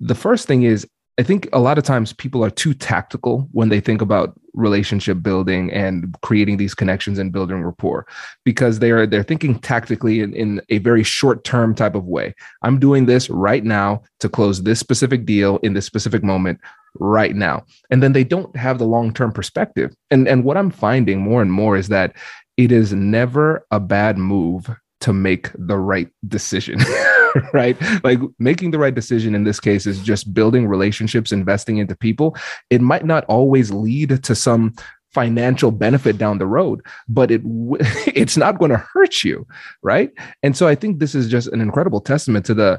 The 0.00 0.14
first 0.14 0.46
thing 0.46 0.62
is 0.62 0.86
I 1.18 1.24
think 1.24 1.48
a 1.52 1.58
lot 1.58 1.78
of 1.78 1.84
times 1.84 2.12
people 2.12 2.44
are 2.44 2.50
too 2.50 2.72
tactical 2.72 3.48
when 3.50 3.70
they 3.70 3.80
think 3.80 4.00
about 4.00 4.38
relationship 4.54 5.20
building 5.20 5.72
and 5.72 6.14
creating 6.22 6.58
these 6.58 6.74
connections 6.74 7.18
and 7.18 7.32
building 7.32 7.62
rapport 7.64 8.06
because 8.44 8.78
they're 8.78 9.04
they're 9.04 9.24
thinking 9.24 9.58
tactically 9.58 10.20
in, 10.20 10.32
in 10.34 10.60
a 10.68 10.78
very 10.78 11.02
short 11.02 11.42
term 11.42 11.74
type 11.74 11.96
of 11.96 12.04
way. 12.04 12.34
I'm 12.62 12.78
doing 12.78 13.06
this 13.06 13.28
right 13.30 13.64
now 13.64 14.02
to 14.20 14.28
close 14.28 14.62
this 14.62 14.78
specific 14.78 15.26
deal 15.26 15.56
in 15.64 15.74
this 15.74 15.86
specific 15.86 16.22
moment 16.22 16.60
right 16.94 17.34
now. 17.34 17.64
And 17.90 18.02
then 18.02 18.12
they 18.12 18.24
don't 18.24 18.54
have 18.56 18.78
the 18.78 18.86
long 18.86 19.12
term 19.12 19.32
perspective. 19.32 19.94
And 20.10 20.28
and 20.28 20.44
what 20.44 20.56
I'm 20.56 20.70
finding 20.70 21.20
more 21.20 21.42
and 21.42 21.52
more 21.52 21.76
is 21.76 21.88
that 21.88 22.16
it 22.56 22.72
is 22.72 22.92
never 22.92 23.66
a 23.70 23.80
bad 23.80 24.18
move 24.18 24.68
to 25.00 25.12
make 25.12 25.50
the 25.54 25.78
right 25.78 26.08
decision. 26.26 26.80
right? 27.52 27.76
Like 28.02 28.18
making 28.38 28.72
the 28.72 28.78
right 28.78 28.94
decision 28.94 29.34
in 29.34 29.44
this 29.44 29.60
case 29.60 29.86
is 29.86 30.00
just 30.00 30.34
building 30.34 30.66
relationships, 30.66 31.30
investing 31.30 31.78
into 31.78 31.94
people. 31.94 32.36
It 32.70 32.80
might 32.80 33.04
not 33.04 33.24
always 33.26 33.70
lead 33.70 34.24
to 34.24 34.34
some 34.34 34.74
financial 35.12 35.70
benefit 35.70 36.18
down 36.18 36.36
the 36.36 36.46
road 36.46 36.82
but 37.08 37.30
it 37.30 37.40
it's 38.14 38.36
not 38.36 38.58
going 38.58 38.70
to 38.70 38.76
hurt 38.92 39.24
you 39.24 39.46
right 39.82 40.10
and 40.42 40.54
so 40.54 40.68
i 40.68 40.74
think 40.74 40.98
this 40.98 41.14
is 41.14 41.30
just 41.30 41.48
an 41.48 41.62
incredible 41.62 42.00
testament 42.00 42.44
to 42.44 42.52
the 42.52 42.78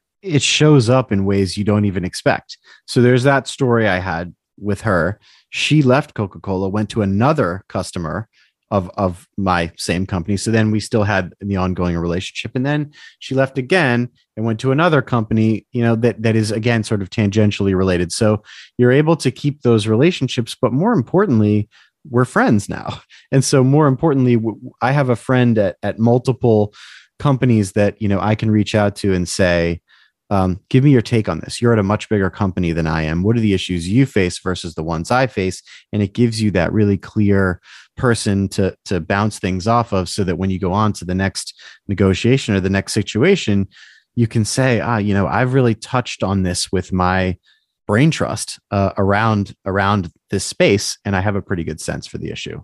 it 0.21 0.41
shows 0.41 0.89
up 0.89 1.11
in 1.11 1.25
ways 1.25 1.57
you 1.57 1.63
don't 1.63 1.85
even 1.85 2.05
expect. 2.05 2.57
So 2.85 3.01
there's 3.01 3.23
that 3.23 3.47
story 3.47 3.87
I 3.87 3.99
had 3.99 4.33
with 4.59 4.81
her. 4.81 5.19
She 5.49 5.81
left 5.81 6.13
Coca 6.13 6.39
Cola, 6.39 6.69
went 6.69 6.89
to 6.91 7.01
another 7.01 7.63
customer 7.67 8.27
of 8.69 8.89
of 8.95 9.27
my 9.37 9.71
same 9.77 10.05
company. 10.05 10.37
So 10.37 10.49
then 10.49 10.71
we 10.71 10.79
still 10.79 11.03
had 11.03 11.33
the 11.41 11.57
ongoing 11.57 11.97
relationship, 11.97 12.51
and 12.55 12.65
then 12.65 12.91
she 13.19 13.35
left 13.35 13.57
again 13.57 14.09
and 14.37 14.45
went 14.45 14.59
to 14.61 14.71
another 14.71 15.01
company. 15.01 15.67
You 15.73 15.83
know 15.83 15.95
that 15.97 16.21
that 16.23 16.35
is 16.35 16.51
again 16.51 16.83
sort 16.83 17.01
of 17.01 17.09
tangentially 17.09 17.75
related. 17.75 18.11
So 18.11 18.43
you're 18.77 18.91
able 18.91 19.17
to 19.17 19.29
keep 19.29 19.61
those 19.61 19.87
relationships, 19.87 20.55
but 20.59 20.71
more 20.71 20.93
importantly, 20.93 21.69
we're 22.09 22.25
friends 22.25 22.69
now. 22.69 23.01
And 23.33 23.45
so 23.45 23.63
more 23.63 23.87
importantly, 23.87 24.37
I 24.81 24.91
have 24.91 25.09
a 25.09 25.15
friend 25.15 25.57
at 25.57 25.77
at 25.83 25.99
multiple 25.99 26.73
companies 27.19 27.73
that 27.73 28.01
you 28.01 28.07
know 28.07 28.19
I 28.19 28.35
can 28.35 28.51
reach 28.51 28.73
out 28.73 28.95
to 28.97 29.13
and 29.13 29.27
say 29.27 29.81
um, 30.31 30.59
give 30.69 30.83
me 30.83 30.91
your 30.91 31.01
take 31.03 31.29
on 31.29 31.41
this. 31.41 31.61
You're 31.61 31.73
at 31.73 31.79
a 31.79 31.83
much 31.83 32.09
bigger 32.09 32.29
company 32.29 32.71
than 32.71 32.87
I 32.87 33.03
am. 33.03 33.21
What 33.21 33.37
are 33.37 33.41
the 33.41 33.53
issues 33.53 33.87
you 33.87 34.05
face 34.05 34.39
versus 34.39 34.73
the 34.73 34.83
ones 34.83 35.11
I 35.11 35.27
face? 35.27 35.61
And 35.93 36.01
it 36.01 36.13
gives 36.13 36.41
you 36.41 36.49
that 36.51 36.73
really 36.73 36.97
clear 36.97 37.61
person 37.97 38.47
to 38.49 38.75
to 38.85 38.99
bounce 38.99 39.37
things 39.37 39.67
off 39.67 39.93
of, 39.93 40.09
so 40.09 40.23
that 40.23 40.37
when 40.37 40.49
you 40.49 40.57
go 40.57 40.71
on 40.71 40.93
to 40.93 41.05
the 41.05 41.13
next 41.13 41.53
negotiation 41.87 42.55
or 42.55 42.61
the 42.61 42.69
next 42.69 42.93
situation, 42.93 43.67
you 44.15 44.25
can 44.25 44.45
say, 44.45 44.79
ah, 44.79 44.97
you 44.97 45.13
know, 45.13 45.27
I've 45.27 45.53
really 45.53 45.75
touched 45.75 46.23
on 46.23 46.43
this 46.43 46.71
with 46.71 46.91
my 46.91 47.37
brain 47.85 48.09
trust 48.09 48.59
uh, 48.71 48.93
around 48.97 49.53
around 49.65 50.11
this 50.29 50.45
space, 50.45 50.97
and 51.03 51.15
I 51.15 51.21
have 51.21 51.35
a 51.35 51.41
pretty 51.41 51.65
good 51.65 51.81
sense 51.81 52.07
for 52.07 52.17
the 52.17 52.31
issue. 52.31 52.63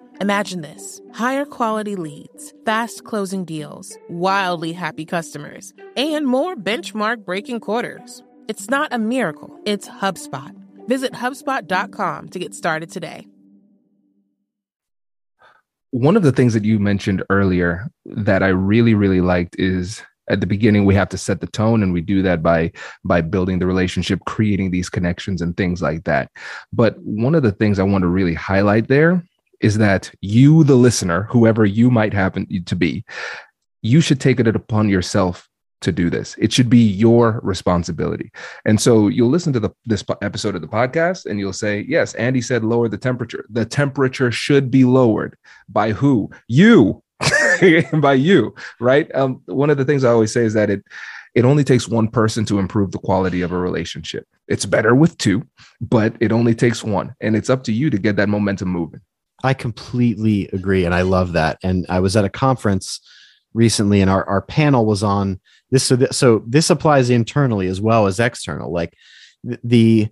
Imagine 0.21 0.61
this 0.61 1.01
higher 1.13 1.45
quality 1.45 1.95
leads, 1.95 2.53
fast 2.63 3.03
closing 3.03 3.43
deals, 3.43 3.97
wildly 4.07 4.71
happy 4.71 5.03
customers, 5.03 5.73
and 5.97 6.27
more 6.27 6.55
benchmark 6.55 7.25
breaking 7.25 7.59
quarters. 7.59 8.21
It's 8.47 8.69
not 8.69 8.93
a 8.93 8.99
miracle, 8.99 9.59
it's 9.65 9.89
HubSpot. 9.89 10.55
Visit 10.85 11.13
HubSpot.com 11.13 12.29
to 12.29 12.37
get 12.37 12.53
started 12.53 12.91
today. 12.91 13.25
One 15.89 16.15
of 16.15 16.21
the 16.21 16.31
things 16.31 16.53
that 16.53 16.65
you 16.65 16.77
mentioned 16.77 17.23
earlier 17.31 17.89
that 18.05 18.43
I 18.43 18.49
really, 18.49 18.93
really 18.93 19.21
liked 19.21 19.55
is 19.57 20.03
at 20.29 20.39
the 20.39 20.45
beginning 20.45 20.85
we 20.85 20.93
have 20.93 21.09
to 21.09 21.17
set 21.17 21.41
the 21.41 21.47
tone 21.47 21.81
and 21.81 21.93
we 21.93 22.01
do 22.01 22.21
that 22.21 22.43
by 22.43 22.71
by 23.03 23.21
building 23.21 23.57
the 23.57 23.65
relationship 23.65 24.19
creating 24.27 24.69
these 24.69 24.87
connections 24.87 25.41
and 25.41 25.57
things 25.57 25.81
like 25.81 26.03
that 26.03 26.29
but 26.71 26.95
one 26.99 27.33
of 27.33 27.41
the 27.41 27.51
things 27.51 27.79
i 27.79 27.83
want 27.83 28.03
to 28.03 28.07
really 28.07 28.35
highlight 28.35 28.87
there 28.87 29.25
is 29.61 29.77
that 29.77 30.11
you 30.21 30.63
the 30.63 30.75
listener 30.75 31.23
whoever 31.23 31.65
you 31.65 31.89
might 31.89 32.13
happen 32.13 32.47
to 32.65 32.75
be 32.75 33.03
you 33.81 34.01
should 34.01 34.19
take 34.19 34.39
it 34.39 34.47
upon 34.47 34.89
yourself 34.89 35.49
to 35.81 35.91
do 35.91 36.09
this. 36.09 36.35
It 36.37 36.53
should 36.53 36.69
be 36.69 36.77
your 36.77 37.39
responsibility. 37.43 38.31
And 38.65 38.79
so 38.79 39.07
you'll 39.07 39.29
listen 39.29 39.51
to 39.53 39.59
the, 39.59 39.71
this 39.85 40.03
episode 40.21 40.55
of 40.55 40.61
the 40.61 40.67
podcast 40.67 41.25
and 41.25 41.39
you'll 41.39 41.53
say, 41.53 41.85
Yes, 41.87 42.13
Andy 42.15 42.41
said 42.41 42.63
lower 42.63 42.87
the 42.87 42.97
temperature. 42.97 43.45
The 43.49 43.65
temperature 43.65 44.31
should 44.31 44.71
be 44.71 44.85
lowered 44.85 45.35
by 45.67 45.91
who? 45.91 46.29
You. 46.47 47.03
by 47.93 48.13
you, 48.13 48.55
right? 48.79 49.13
Um, 49.13 49.41
one 49.45 49.69
of 49.69 49.77
the 49.77 49.85
things 49.85 50.03
I 50.03 50.09
always 50.09 50.33
say 50.33 50.43
is 50.43 50.53
that 50.55 50.71
it 50.71 50.83
it 51.35 51.45
only 51.45 51.63
takes 51.63 51.87
one 51.87 52.07
person 52.09 52.43
to 52.45 52.59
improve 52.59 52.91
the 52.91 52.97
quality 52.97 53.41
of 53.41 53.51
a 53.51 53.57
relationship. 53.57 54.27
It's 54.47 54.65
better 54.65 54.93
with 54.93 55.17
two, 55.17 55.47
but 55.79 56.13
it 56.19 56.31
only 56.31 56.53
takes 56.53 56.83
one. 56.83 57.15
And 57.21 57.37
it's 57.37 57.49
up 57.49 57.63
to 57.65 57.71
you 57.71 57.89
to 57.89 57.97
get 57.97 58.17
that 58.17 58.27
momentum 58.27 58.69
moving. 58.69 58.99
I 59.43 59.53
completely 59.53 60.47
agree. 60.53 60.85
And 60.85 60.93
I 60.93 61.01
love 61.01 61.33
that. 61.33 61.57
And 61.63 61.85
I 61.89 61.99
was 61.99 62.15
at 62.15 62.25
a 62.25 62.29
conference 62.29 62.99
recently 63.53 64.01
and 64.01 64.09
our, 64.09 64.23
our 64.27 64.41
panel 64.41 64.85
was 64.85 65.03
on 65.03 65.39
this. 65.71 65.83
So, 65.83 65.95
th- 65.95 66.11
so 66.11 66.43
this 66.47 66.69
applies 66.69 67.09
internally 67.09 67.67
as 67.67 67.81
well 67.81 68.07
as 68.07 68.19
external. 68.19 68.71
Like 68.71 68.93
the, 69.43 70.07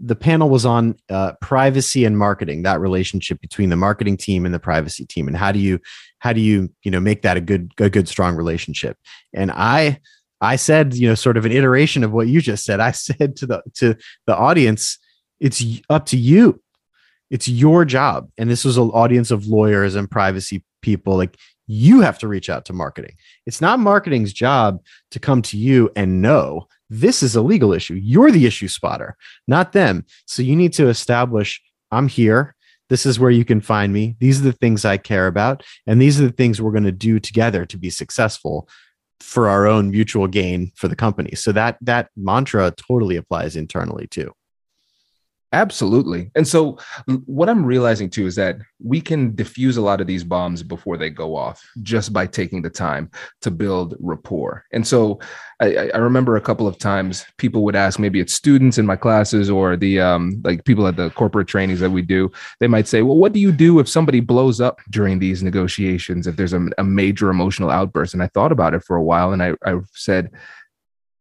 the 0.00 0.16
panel 0.16 0.48
was 0.48 0.64
on 0.64 0.96
uh, 1.10 1.32
privacy 1.40 2.04
and 2.04 2.16
marketing 2.16 2.62
that 2.62 2.80
relationship 2.80 3.40
between 3.40 3.70
the 3.70 3.76
marketing 3.76 4.16
team 4.16 4.44
and 4.44 4.54
the 4.54 4.58
privacy 4.58 5.04
team 5.04 5.26
and 5.26 5.36
how 5.36 5.52
do 5.52 5.58
you 5.58 5.80
how 6.18 6.32
do 6.32 6.40
you 6.40 6.72
you 6.82 6.90
know 6.90 7.00
make 7.00 7.22
that 7.22 7.36
a 7.36 7.40
good 7.40 7.72
a 7.78 7.90
good 7.90 8.08
strong 8.08 8.36
relationship 8.36 8.96
and 9.34 9.50
i 9.52 9.98
i 10.40 10.56
said 10.56 10.94
you 10.94 11.08
know 11.08 11.14
sort 11.14 11.36
of 11.36 11.44
an 11.44 11.52
iteration 11.52 12.04
of 12.04 12.12
what 12.12 12.28
you 12.28 12.40
just 12.40 12.64
said 12.64 12.80
i 12.80 12.90
said 12.92 13.36
to 13.36 13.46
the 13.46 13.62
to 13.74 13.96
the 14.26 14.36
audience 14.36 14.98
it's 15.40 15.62
up 15.90 16.06
to 16.06 16.16
you 16.16 16.60
it's 17.30 17.48
your 17.48 17.84
job 17.84 18.28
and 18.38 18.50
this 18.50 18.64
was 18.64 18.76
an 18.76 18.90
audience 18.90 19.30
of 19.30 19.46
lawyers 19.46 19.94
and 19.94 20.10
privacy 20.10 20.62
people 20.82 21.16
like 21.16 21.36
you 21.66 22.00
have 22.00 22.18
to 22.18 22.28
reach 22.28 22.48
out 22.48 22.64
to 22.64 22.72
marketing 22.72 23.14
it's 23.46 23.60
not 23.60 23.78
marketing's 23.78 24.32
job 24.32 24.80
to 25.10 25.18
come 25.18 25.42
to 25.42 25.56
you 25.58 25.90
and 25.96 26.22
know 26.22 26.66
this 26.90 27.22
is 27.22 27.36
a 27.36 27.42
legal 27.42 27.72
issue. 27.72 27.94
You're 27.94 28.30
the 28.30 28.46
issue 28.46 28.68
spotter, 28.68 29.16
not 29.46 29.72
them. 29.72 30.06
So 30.26 30.42
you 30.42 30.56
need 30.56 30.72
to 30.74 30.88
establish 30.88 31.60
I'm 31.90 32.08
here. 32.08 32.54
This 32.88 33.04
is 33.04 33.18
where 33.18 33.30
you 33.30 33.44
can 33.44 33.60
find 33.60 33.92
me. 33.92 34.16
These 34.18 34.40
are 34.40 34.44
the 34.44 34.52
things 34.52 34.84
I 34.84 34.96
care 34.96 35.26
about. 35.26 35.62
And 35.86 36.00
these 36.00 36.20
are 36.20 36.24
the 36.24 36.32
things 36.32 36.60
we're 36.60 36.72
going 36.72 36.84
to 36.84 36.92
do 36.92 37.20
together 37.20 37.66
to 37.66 37.78
be 37.78 37.90
successful 37.90 38.68
for 39.20 39.48
our 39.48 39.66
own 39.66 39.90
mutual 39.90 40.26
gain 40.26 40.72
for 40.74 40.88
the 40.88 40.96
company. 40.96 41.34
So 41.34 41.52
that 41.52 41.76
that 41.82 42.08
mantra 42.16 42.70
totally 42.70 43.16
applies 43.16 43.56
internally 43.56 44.06
too. 44.06 44.32
Absolutely. 45.52 46.30
And 46.34 46.46
so, 46.46 46.76
what 47.24 47.48
I'm 47.48 47.64
realizing 47.64 48.10
too 48.10 48.26
is 48.26 48.34
that 48.34 48.58
we 48.84 49.00
can 49.00 49.34
diffuse 49.34 49.78
a 49.78 49.82
lot 49.82 50.02
of 50.02 50.06
these 50.06 50.22
bombs 50.22 50.62
before 50.62 50.98
they 50.98 51.08
go 51.08 51.34
off 51.34 51.66
just 51.80 52.12
by 52.12 52.26
taking 52.26 52.60
the 52.60 52.68
time 52.68 53.10
to 53.40 53.50
build 53.50 53.96
rapport. 53.98 54.64
And 54.72 54.86
so, 54.86 55.20
I, 55.58 55.88
I 55.94 55.96
remember 55.98 56.36
a 56.36 56.42
couple 56.42 56.66
of 56.66 56.76
times 56.76 57.24
people 57.38 57.64
would 57.64 57.74
ask, 57.76 57.98
maybe 57.98 58.20
it's 58.20 58.34
students 58.34 58.76
in 58.76 58.84
my 58.84 58.94
classes 58.96 59.48
or 59.48 59.74
the 59.74 60.00
um, 60.00 60.42
like 60.44 60.66
people 60.66 60.86
at 60.86 60.96
the 60.96 61.08
corporate 61.10 61.48
trainings 61.48 61.80
that 61.80 61.90
we 61.90 62.02
do. 62.02 62.30
They 62.60 62.68
might 62.68 62.86
say, 62.86 63.00
"Well, 63.00 63.16
what 63.16 63.32
do 63.32 63.40
you 63.40 63.50
do 63.50 63.78
if 63.78 63.88
somebody 63.88 64.20
blows 64.20 64.60
up 64.60 64.80
during 64.90 65.18
these 65.18 65.42
negotiations? 65.42 66.26
If 66.26 66.36
there's 66.36 66.52
a, 66.52 66.66
a 66.76 66.84
major 66.84 67.30
emotional 67.30 67.70
outburst?" 67.70 68.12
And 68.12 68.22
I 68.22 68.26
thought 68.28 68.52
about 68.52 68.74
it 68.74 68.84
for 68.84 68.96
a 68.96 69.02
while, 69.02 69.32
and 69.32 69.42
I, 69.42 69.54
I 69.64 69.76
said, 69.94 70.30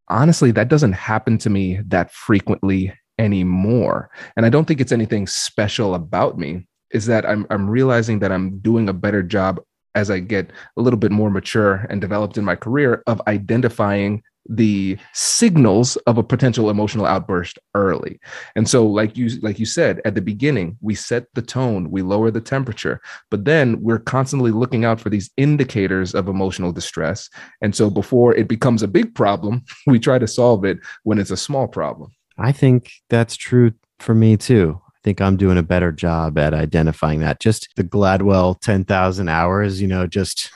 honestly, 0.09 0.51
that 0.51 0.67
doesn't 0.67 0.93
happen 0.93 1.37
to 1.39 1.49
me 1.49 1.79
that 1.87 2.11
frequently 2.11 2.93
anymore. 3.19 4.09
And 4.35 4.45
I 4.45 4.49
don't 4.49 4.65
think 4.65 4.81
it's 4.81 4.91
anything 4.91 5.27
special 5.27 5.95
about 5.95 6.37
me. 6.37 6.67
Is 6.91 7.05
that 7.07 7.25
I'm 7.25 7.45
I'm 7.49 7.69
realizing 7.69 8.19
that 8.19 8.31
I'm 8.31 8.59
doing 8.59 8.87
a 8.87 8.93
better 8.93 9.21
job 9.21 9.59
as 9.95 10.09
I 10.11 10.19
get 10.19 10.51
a 10.77 10.81
little 10.81 10.99
bit 10.99 11.11
more 11.11 11.29
mature 11.29 11.85
and 11.89 11.99
developed 11.99 12.37
in 12.37 12.45
my 12.45 12.55
career 12.55 13.03
of 13.07 13.21
identifying 13.27 14.23
the 14.49 14.97
signals 15.13 15.95
of 16.07 16.17
a 16.17 16.23
potential 16.23 16.69
emotional 16.69 17.05
outburst 17.05 17.59
early. 17.73 18.19
And 18.55 18.69
so 18.69 18.85
like 18.85 19.17
you 19.17 19.29
like 19.41 19.59
you 19.59 19.65
said 19.65 20.01
at 20.05 20.15
the 20.15 20.21
beginning, 20.21 20.77
we 20.81 20.95
set 20.95 21.25
the 21.33 21.41
tone, 21.41 21.91
we 21.91 22.01
lower 22.01 22.31
the 22.31 22.41
temperature, 22.41 23.01
but 23.29 23.45
then 23.45 23.81
we're 23.81 23.99
constantly 23.99 24.51
looking 24.51 24.85
out 24.85 24.99
for 24.99 25.09
these 25.09 25.29
indicators 25.37 26.15
of 26.15 26.27
emotional 26.27 26.71
distress. 26.71 27.29
And 27.61 27.75
so 27.75 27.89
before 27.89 28.33
it 28.35 28.47
becomes 28.47 28.83
a 28.83 28.87
big 28.87 29.15
problem, 29.15 29.63
we 29.87 29.99
try 29.99 30.19
to 30.19 30.27
solve 30.27 30.63
it 30.65 30.79
when 31.03 31.19
it's 31.19 31.31
a 31.31 31.37
small 31.37 31.67
problem. 31.67 32.11
I 32.37 32.51
think 32.51 32.91
that's 33.09 33.35
true 33.35 33.73
for 33.99 34.13
me 34.13 34.37
too. 34.37 34.79
I 34.87 34.99
think 35.03 35.21
I'm 35.21 35.37
doing 35.37 35.57
a 35.57 35.63
better 35.63 35.91
job 35.91 36.37
at 36.37 36.53
identifying 36.53 37.21
that. 37.21 37.39
Just 37.39 37.69
the 37.75 37.83
Gladwell 37.83 38.59
10,000 38.61 39.29
hours, 39.29 39.81
you 39.81 39.87
know, 39.87 40.05
just 40.07 40.51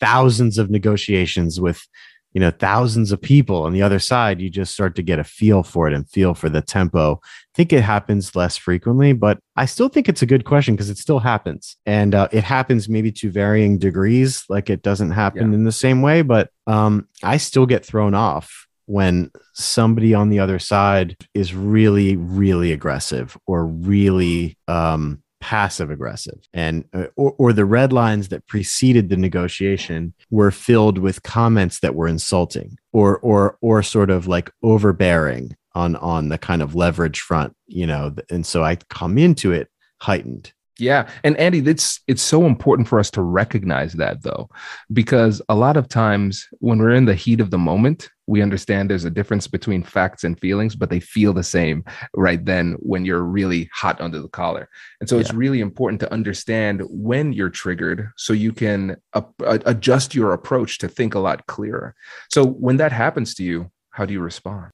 thousands 0.00 0.58
of 0.58 0.70
negotiations 0.70 1.60
with, 1.60 1.86
you 2.32 2.40
know, 2.40 2.50
thousands 2.50 3.12
of 3.12 3.20
people 3.20 3.62
on 3.62 3.72
the 3.72 3.82
other 3.82 3.98
side. 3.98 4.40
You 4.40 4.48
just 4.48 4.72
start 4.72 4.94
to 4.96 5.02
get 5.02 5.18
a 5.18 5.24
feel 5.24 5.62
for 5.62 5.86
it 5.86 5.94
and 5.94 6.08
feel 6.08 6.34
for 6.34 6.48
the 6.48 6.62
tempo. 6.62 7.20
I 7.22 7.54
think 7.54 7.72
it 7.72 7.82
happens 7.82 8.34
less 8.34 8.56
frequently, 8.56 9.12
but 9.12 9.38
I 9.56 9.66
still 9.66 9.88
think 9.88 10.08
it's 10.08 10.22
a 10.22 10.26
good 10.26 10.44
question 10.44 10.74
because 10.74 10.90
it 10.90 10.98
still 10.98 11.18
happens. 11.18 11.76
And 11.86 12.14
uh, 12.14 12.28
it 12.32 12.44
happens 12.44 12.88
maybe 12.88 13.12
to 13.12 13.30
varying 13.30 13.78
degrees. 13.78 14.44
Like 14.48 14.70
it 14.70 14.82
doesn't 14.82 15.10
happen 15.10 15.50
yeah. 15.50 15.58
in 15.58 15.64
the 15.64 15.72
same 15.72 16.02
way, 16.02 16.22
but 16.22 16.50
um, 16.66 17.08
I 17.22 17.36
still 17.36 17.66
get 17.66 17.84
thrown 17.84 18.14
off 18.14 18.68
when 18.90 19.30
somebody 19.54 20.12
on 20.14 20.30
the 20.30 20.40
other 20.40 20.58
side 20.58 21.16
is 21.32 21.54
really, 21.54 22.16
really 22.16 22.72
aggressive 22.72 23.36
or 23.46 23.64
really 23.64 24.56
um, 24.66 25.22
passive 25.40 25.92
aggressive. 25.92 26.40
And 26.52 26.84
uh, 26.92 27.06
or, 27.14 27.34
or 27.38 27.52
the 27.52 27.64
red 27.64 27.92
lines 27.92 28.28
that 28.28 28.48
preceded 28.48 29.08
the 29.08 29.16
negotiation 29.16 30.12
were 30.30 30.50
filled 30.50 30.98
with 30.98 31.22
comments 31.22 31.78
that 31.80 31.94
were 31.94 32.08
insulting 32.08 32.76
or 32.92 33.18
or 33.18 33.56
or 33.60 33.82
sort 33.84 34.10
of 34.10 34.26
like 34.26 34.50
overbearing 34.62 35.56
on 35.74 35.94
on 35.96 36.28
the 36.28 36.38
kind 36.38 36.60
of 36.60 36.74
leverage 36.74 37.20
front 37.20 37.54
you 37.68 37.86
know 37.86 38.12
and 38.28 38.44
so 38.44 38.64
i 38.64 38.74
come 38.88 39.16
into 39.16 39.52
it 39.52 39.68
heightened 40.00 40.52
yeah. 40.80 41.08
And 41.24 41.36
Andy, 41.36 41.58
it's 41.58 42.00
it's 42.06 42.22
so 42.22 42.46
important 42.46 42.88
for 42.88 42.98
us 42.98 43.10
to 43.12 43.22
recognize 43.22 43.92
that 43.94 44.22
though, 44.22 44.48
because 44.92 45.42
a 45.48 45.54
lot 45.54 45.76
of 45.76 45.88
times 45.88 46.46
when 46.58 46.78
we're 46.78 46.94
in 46.94 47.04
the 47.04 47.14
heat 47.14 47.40
of 47.40 47.50
the 47.50 47.58
moment, 47.58 48.08
we 48.26 48.42
understand 48.42 48.88
there's 48.88 49.04
a 49.04 49.10
difference 49.10 49.46
between 49.46 49.82
facts 49.82 50.24
and 50.24 50.38
feelings, 50.38 50.76
but 50.76 50.88
they 50.88 51.00
feel 51.00 51.32
the 51.32 51.42
same 51.42 51.84
right 52.14 52.44
then 52.44 52.76
when 52.78 53.04
you're 53.04 53.24
really 53.24 53.68
hot 53.74 54.00
under 54.00 54.20
the 54.20 54.28
collar. 54.28 54.68
And 55.00 55.08
so 55.08 55.16
yeah. 55.16 55.22
it's 55.22 55.34
really 55.34 55.60
important 55.60 56.00
to 56.00 56.12
understand 56.12 56.82
when 56.88 57.32
you're 57.32 57.50
triggered 57.50 58.10
so 58.16 58.32
you 58.32 58.52
can 58.52 58.96
uh, 59.14 59.22
adjust 59.44 60.14
your 60.14 60.32
approach 60.32 60.78
to 60.78 60.88
think 60.88 61.14
a 61.14 61.18
lot 61.18 61.46
clearer. 61.46 61.94
So 62.30 62.46
when 62.46 62.76
that 62.76 62.92
happens 62.92 63.34
to 63.34 63.44
you, 63.44 63.70
how 63.90 64.06
do 64.06 64.12
you 64.12 64.20
respond? 64.20 64.70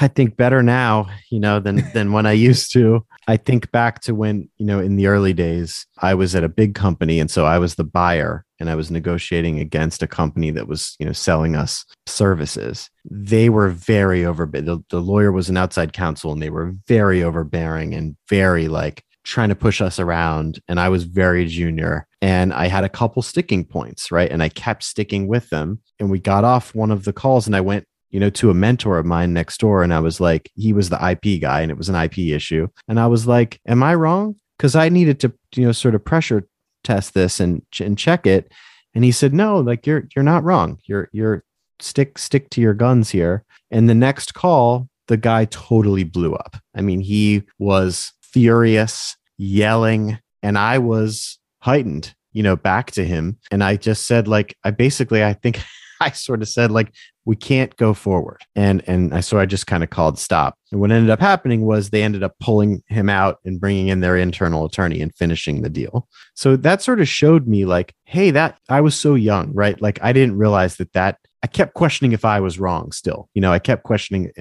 I 0.00 0.08
think 0.08 0.36
better 0.36 0.62
now, 0.62 1.08
you 1.30 1.40
know, 1.40 1.60
than 1.60 1.88
than 1.92 2.12
when 2.12 2.26
I 2.26 2.32
used 2.32 2.72
to. 2.72 3.04
I 3.26 3.36
think 3.36 3.70
back 3.72 4.00
to 4.02 4.14
when, 4.14 4.48
you 4.56 4.64
know, 4.64 4.80
in 4.80 4.96
the 4.96 5.06
early 5.06 5.34
days, 5.34 5.86
I 5.98 6.14
was 6.14 6.34
at 6.34 6.44
a 6.44 6.48
big 6.48 6.74
company 6.74 7.20
and 7.20 7.30
so 7.30 7.44
I 7.44 7.58
was 7.58 7.74
the 7.74 7.84
buyer 7.84 8.44
and 8.58 8.70
I 8.70 8.74
was 8.74 8.90
negotiating 8.90 9.60
against 9.60 10.02
a 10.02 10.06
company 10.06 10.50
that 10.52 10.66
was, 10.66 10.96
you 10.98 11.04
know, 11.04 11.12
selling 11.12 11.54
us 11.54 11.84
services. 12.06 12.88
They 13.04 13.50
were 13.50 13.68
very 13.68 14.24
overbearing. 14.24 14.66
The, 14.66 14.82
the 14.88 15.00
lawyer 15.00 15.30
was 15.30 15.50
an 15.50 15.58
outside 15.58 15.92
counsel 15.92 16.32
and 16.32 16.40
they 16.40 16.50
were 16.50 16.74
very 16.86 17.22
overbearing 17.22 17.94
and 17.94 18.16
very 18.28 18.68
like 18.68 19.04
trying 19.24 19.50
to 19.50 19.54
push 19.54 19.82
us 19.82 19.98
around 19.98 20.58
and 20.68 20.80
I 20.80 20.88
was 20.88 21.04
very 21.04 21.44
junior 21.46 22.06
and 22.22 22.52
I 22.52 22.66
had 22.66 22.84
a 22.84 22.88
couple 22.88 23.20
sticking 23.20 23.64
points, 23.64 24.10
right? 24.10 24.30
And 24.30 24.42
I 24.42 24.48
kept 24.48 24.82
sticking 24.82 25.28
with 25.28 25.50
them 25.50 25.80
and 26.00 26.10
we 26.10 26.18
got 26.18 26.44
off 26.44 26.74
one 26.74 26.90
of 26.90 27.04
the 27.04 27.12
calls 27.12 27.46
and 27.46 27.54
I 27.54 27.60
went 27.60 27.86
you 28.10 28.20
know, 28.20 28.30
to 28.30 28.50
a 28.50 28.54
mentor 28.54 28.98
of 28.98 29.06
mine 29.06 29.32
next 29.32 29.58
door. 29.58 29.82
And 29.82 29.92
I 29.92 30.00
was 30.00 30.20
like, 30.20 30.50
he 30.54 30.72
was 30.72 30.88
the 30.88 31.10
IP 31.10 31.40
guy 31.40 31.60
and 31.60 31.70
it 31.70 31.76
was 31.76 31.88
an 31.88 31.94
IP 31.94 32.18
issue. 32.18 32.68
And 32.88 32.98
I 32.98 33.06
was 33.06 33.26
like, 33.26 33.60
am 33.66 33.82
I 33.82 33.94
wrong? 33.94 34.36
Because 34.56 34.74
I 34.74 34.88
needed 34.88 35.20
to, 35.20 35.32
you 35.54 35.64
know, 35.64 35.72
sort 35.72 35.94
of 35.94 36.04
pressure 36.04 36.46
test 36.84 37.14
this 37.14 37.40
and, 37.40 37.62
and 37.80 37.98
check 37.98 38.26
it. 38.26 38.52
And 38.94 39.04
he 39.04 39.12
said, 39.12 39.34
no, 39.34 39.58
like 39.60 39.86
you're, 39.86 40.08
you're 40.16 40.22
not 40.22 40.44
wrong. 40.44 40.78
You're, 40.84 41.08
you're 41.12 41.44
stick, 41.80 42.18
stick 42.18 42.50
to 42.50 42.60
your 42.60 42.74
guns 42.74 43.10
here. 43.10 43.44
And 43.70 43.88
the 43.88 43.94
next 43.94 44.34
call, 44.34 44.88
the 45.08 45.16
guy 45.16 45.46
totally 45.46 46.04
blew 46.04 46.34
up. 46.34 46.56
I 46.74 46.80
mean, 46.80 47.00
he 47.00 47.42
was 47.58 48.12
furious, 48.22 49.16
yelling, 49.36 50.18
and 50.42 50.56
I 50.56 50.78
was 50.78 51.38
heightened, 51.60 52.14
you 52.32 52.42
know, 52.42 52.56
back 52.56 52.90
to 52.92 53.04
him. 53.04 53.38
And 53.50 53.64
I 53.64 53.76
just 53.76 54.06
said, 54.06 54.28
like, 54.28 54.56
I 54.64 54.70
basically, 54.70 55.24
I 55.24 55.32
think 55.32 55.60
I 56.00 56.10
sort 56.10 56.42
of 56.42 56.48
said, 56.48 56.70
like, 56.70 56.92
we 57.28 57.36
can't 57.36 57.76
go 57.76 57.92
forward. 57.92 58.40
And 58.56 58.82
and 58.88 59.12
I, 59.12 59.20
so 59.20 59.38
I 59.38 59.44
just 59.44 59.66
kind 59.66 59.84
of 59.84 59.90
called 59.90 60.18
stop. 60.18 60.56
And 60.72 60.80
what 60.80 60.90
ended 60.90 61.10
up 61.10 61.20
happening 61.20 61.60
was 61.60 61.90
they 61.90 62.02
ended 62.02 62.22
up 62.22 62.34
pulling 62.40 62.82
him 62.86 63.10
out 63.10 63.36
and 63.44 63.60
bringing 63.60 63.88
in 63.88 64.00
their 64.00 64.16
internal 64.16 64.64
attorney 64.64 65.02
and 65.02 65.14
finishing 65.14 65.60
the 65.60 65.68
deal. 65.68 66.08
So 66.34 66.56
that 66.56 66.80
sort 66.80 67.02
of 67.02 67.08
showed 67.08 67.46
me 67.46 67.66
like, 67.66 67.94
hey, 68.06 68.30
that 68.30 68.58
I 68.70 68.80
was 68.80 68.98
so 68.98 69.14
young, 69.14 69.52
right? 69.52 69.78
Like 69.78 69.98
I 70.00 70.14
didn't 70.14 70.38
realize 70.38 70.76
that 70.76 70.94
that 70.94 71.18
I 71.42 71.48
kept 71.48 71.74
questioning 71.74 72.12
if 72.12 72.24
I 72.24 72.40
was 72.40 72.58
wrong 72.58 72.92
still. 72.92 73.28
You 73.34 73.42
know, 73.42 73.52
I 73.52 73.58
kept 73.58 73.82
questioning 73.84 74.32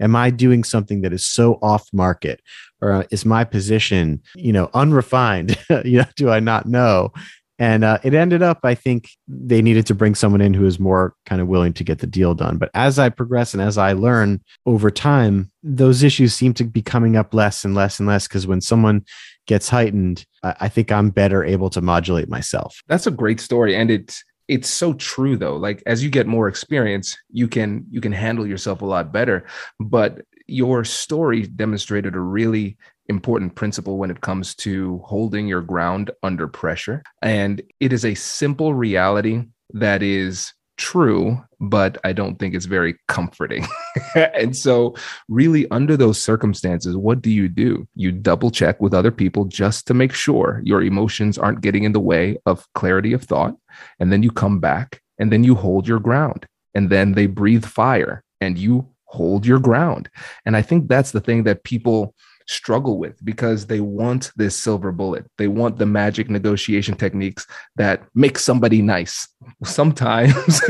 am 0.00 0.16
I 0.16 0.30
doing 0.30 0.64
something 0.64 1.02
that 1.02 1.12
is 1.12 1.24
so 1.24 1.60
off 1.62 1.88
market 1.92 2.40
or 2.80 2.92
uh, 2.92 3.04
is 3.12 3.24
my 3.24 3.44
position, 3.44 4.20
you 4.34 4.52
know, 4.52 4.68
unrefined? 4.74 5.56
you 5.84 5.98
know, 5.98 6.06
do 6.16 6.28
I 6.28 6.40
not 6.40 6.66
know? 6.66 7.12
And 7.58 7.84
uh, 7.84 7.98
it 8.02 8.14
ended 8.14 8.42
up, 8.42 8.60
I 8.64 8.74
think 8.74 9.10
they 9.28 9.62
needed 9.62 9.86
to 9.86 9.94
bring 9.94 10.14
someone 10.14 10.40
in 10.40 10.54
who 10.54 10.66
is 10.66 10.80
more 10.80 11.14
kind 11.26 11.40
of 11.40 11.48
willing 11.48 11.72
to 11.74 11.84
get 11.84 11.98
the 11.98 12.06
deal 12.06 12.34
done. 12.34 12.56
But 12.58 12.70
as 12.74 12.98
I 12.98 13.08
progress 13.08 13.52
and 13.52 13.62
as 13.62 13.78
I 13.78 13.92
learn 13.92 14.40
over 14.66 14.90
time, 14.90 15.50
those 15.62 16.02
issues 16.02 16.34
seem 16.34 16.54
to 16.54 16.64
be 16.64 16.82
coming 16.82 17.16
up 17.16 17.34
less 17.34 17.64
and 17.64 17.74
less 17.74 18.00
and 18.00 18.08
less 18.08 18.26
because 18.26 18.46
when 18.46 18.60
someone 18.60 19.04
gets 19.46 19.68
heightened, 19.68 20.24
I 20.42 20.68
think 20.68 20.90
I'm 20.90 21.10
better 21.10 21.44
able 21.44 21.70
to 21.70 21.80
modulate 21.80 22.28
myself. 22.28 22.82
That's 22.88 23.06
a 23.06 23.12
great 23.12 23.40
story. 23.40 23.76
And 23.76 23.90
it's 23.90 24.24
it's 24.48 24.68
so 24.68 24.92
true 24.94 25.36
though 25.36 25.56
like 25.56 25.82
as 25.86 26.02
you 26.02 26.10
get 26.10 26.26
more 26.26 26.48
experience 26.48 27.16
you 27.30 27.46
can 27.46 27.86
you 27.90 28.00
can 28.00 28.10
handle 28.10 28.44
yourself 28.44 28.82
a 28.82 28.84
lot 28.84 29.12
better 29.12 29.46
but 29.78 30.22
your 30.48 30.84
story 30.84 31.46
demonstrated 31.46 32.16
a 32.16 32.20
really 32.20 32.76
important 33.12 33.54
principle 33.54 33.98
when 33.98 34.10
it 34.10 34.22
comes 34.22 34.54
to 34.56 34.98
holding 35.04 35.46
your 35.46 35.60
ground 35.60 36.10
under 36.22 36.48
pressure 36.48 37.02
and 37.22 37.62
it 37.78 37.92
is 37.92 38.04
a 38.04 38.14
simple 38.14 38.74
reality 38.74 39.44
that 39.74 40.02
is 40.02 40.52
true, 40.76 41.40
but 41.60 41.98
I 42.02 42.12
don't 42.12 42.38
think 42.38 42.54
it's 42.54 42.64
very 42.66 42.96
comforting. 43.06 43.66
and 44.14 44.56
so, 44.56 44.96
really, 45.28 45.70
under 45.70 45.96
those 45.96 46.20
circumstances, 46.20 46.96
what 46.96 47.22
do 47.22 47.30
you 47.30 47.48
do? 47.48 47.86
You 47.94 48.12
double 48.12 48.50
check 48.50 48.80
with 48.80 48.94
other 48.94 49.12
people 49.12 49.44
just 49.44 49.86
to 49.86 49.94
make 49.94 50.12
sure 50.12 50.60
your 50.64 50.82
emotions 50.82 51.38
aren't 51.38 51.60
getting 51.60 51.84
in 51.84 51.92
the 51.92 52.00
way 52.00 52.36
of 52.46 52.66
clarity 52.74 53.12
of 53.12 53.22
thought. 53.22 53.54
And 54.00 54.12
then 54.12 54.22
you 54.22 54.30
come 54.30 54.58
back 54.60 55.00
and 55.18 55.32
then 55.32 55.44
you 55.44 55.54
hold 55.54 55.86
your 55.86 56.00
ground. 56.00 56.46
And 56.74 56.90
then 56.90 57.12
they 57.12 57.26
breathe 57.26 57.64
fire 57.64 58.24
and 58.40 58.58
you 58.58 58.88
hold 59.04 59.46
your 59.46 59.58
ground. 59.58 60.10
And 60.46 60.56
I 60.56 60.62
think 60.62 60.88
that's 60.88 61.12
the 61.12 61.20
thing 61.20 61.44
that 61.44 61.64
people 61.64 62.14
struggle 62.46 62.98
with 62.98 63.22
because 63.24 63.66
they 63.66 63.80
want 63.80 64.30
this 64.36 64.56
silver 64.56 64.92
bullet. 64.92 65.26
They 65.38 65.48
want 65.48 65.78
the 65.78 65.86
magic 65.86 66.28
negotiation 66.30 66.96
techniques 66.96 67.46
that 67.76 68.04
make 68.14 68.38
somebody 68.38 68.82
nice. 68.82 69.28
Sometimes 69.64 70.62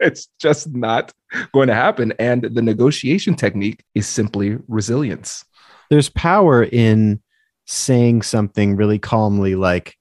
it's 0.00 0.28
just 0.40 0.74
not 0.74 1.12
going 1.52 1.68
to 1.68 1.74
happen. 1.74 2.12
And 2.18 2.42
the 2.42 2.62
negotiation 2.62 3.34
technique 3.34 3.84
is 3.94 4.06
simply 4.06 4.58
resilience. 4.68 5.44
There's 5.90 6.08
power 6.08 6.62
in 6.62 7.20
saying 7.66 8.22
something 8.22 8.76
really 8.76 8.98
calmly, 8.98 9.54
like, 9.54 9.96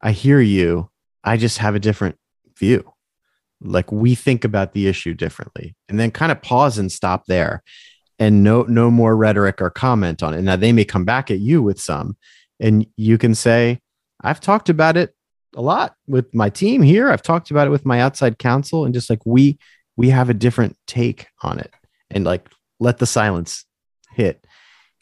I 0.00 0.12
hear 0.12 0.40
you. 0.40 0.90
I 1.22 1.36
just 1.36 1.58
have 1.58 1.74
a 1.74 1.80
different 1.80 2.16
view. 2.58 2.92
Like 3.60 3.92
we 3.92 4.16
think 4.16 4.44
about 4.44 4.72
the 4.72 4.88
issue 4.88 5.14
differently, 5.14 5.76
and 5.88 5.98
then 5.98 6.10
kind 6.10 6.32
of 6.32 6.42
pause 6.42 6.78
and 6.78 6.90
stop 6.90 7.26
there 7.26 7.62
and 8.22 8.44
no 8.44 8.62
no 8.62 8.88
more 8.88 9.16
rhetoric 9.16 9.60
or 9.60 9.68
comment 9.68 10.22
on 10.22 10.32
it. 10.32 10.42
Now 10.42 10.54
they 10.54 10.72
may 10.72 10.84
come 10.84 11.04
back 11.04 11.28
at 11.28 11.40
you 11.40 11.60
with 11.60 11.80
some, 11.80 12.16
and 12.60 12.86
you 12.96 13.18
can 13.18 13.34
say, 13.34 13.80
"I've 14.22 14.40
talked 14.40 14.68
about 14.68 14.96
it 14.96 15.12
a 15.56 15.60
lot 15.60 15.96
with 16.06 16.32
my 16.32 16.48
team 16.48 16.82
here. 16.82 17.10
I've 17.10 17.22
talked 17.22 17.50
about 17.50 17.66
it 17.66 17.70
with 17.70 17.84
my 17.84 18.00
outside 18.00 18.38
counsel, 18.38 18.84
and 18.84 18.94
just 18.94 19.10
like 19.10 19.26
we 19.26 19.58
we 19.96 20.10
have 20.10 20.30
a 20.30 20.34
different 20.34 20.76
take 20.86 21.26
on 21.42 21.58
it, 21.58 21.74
and 22.12 22.24
like 22.24 22.48
let 22.78 22.98
the 22.98 23.06
silence 23.06 23.64
hit." 24.12 24.46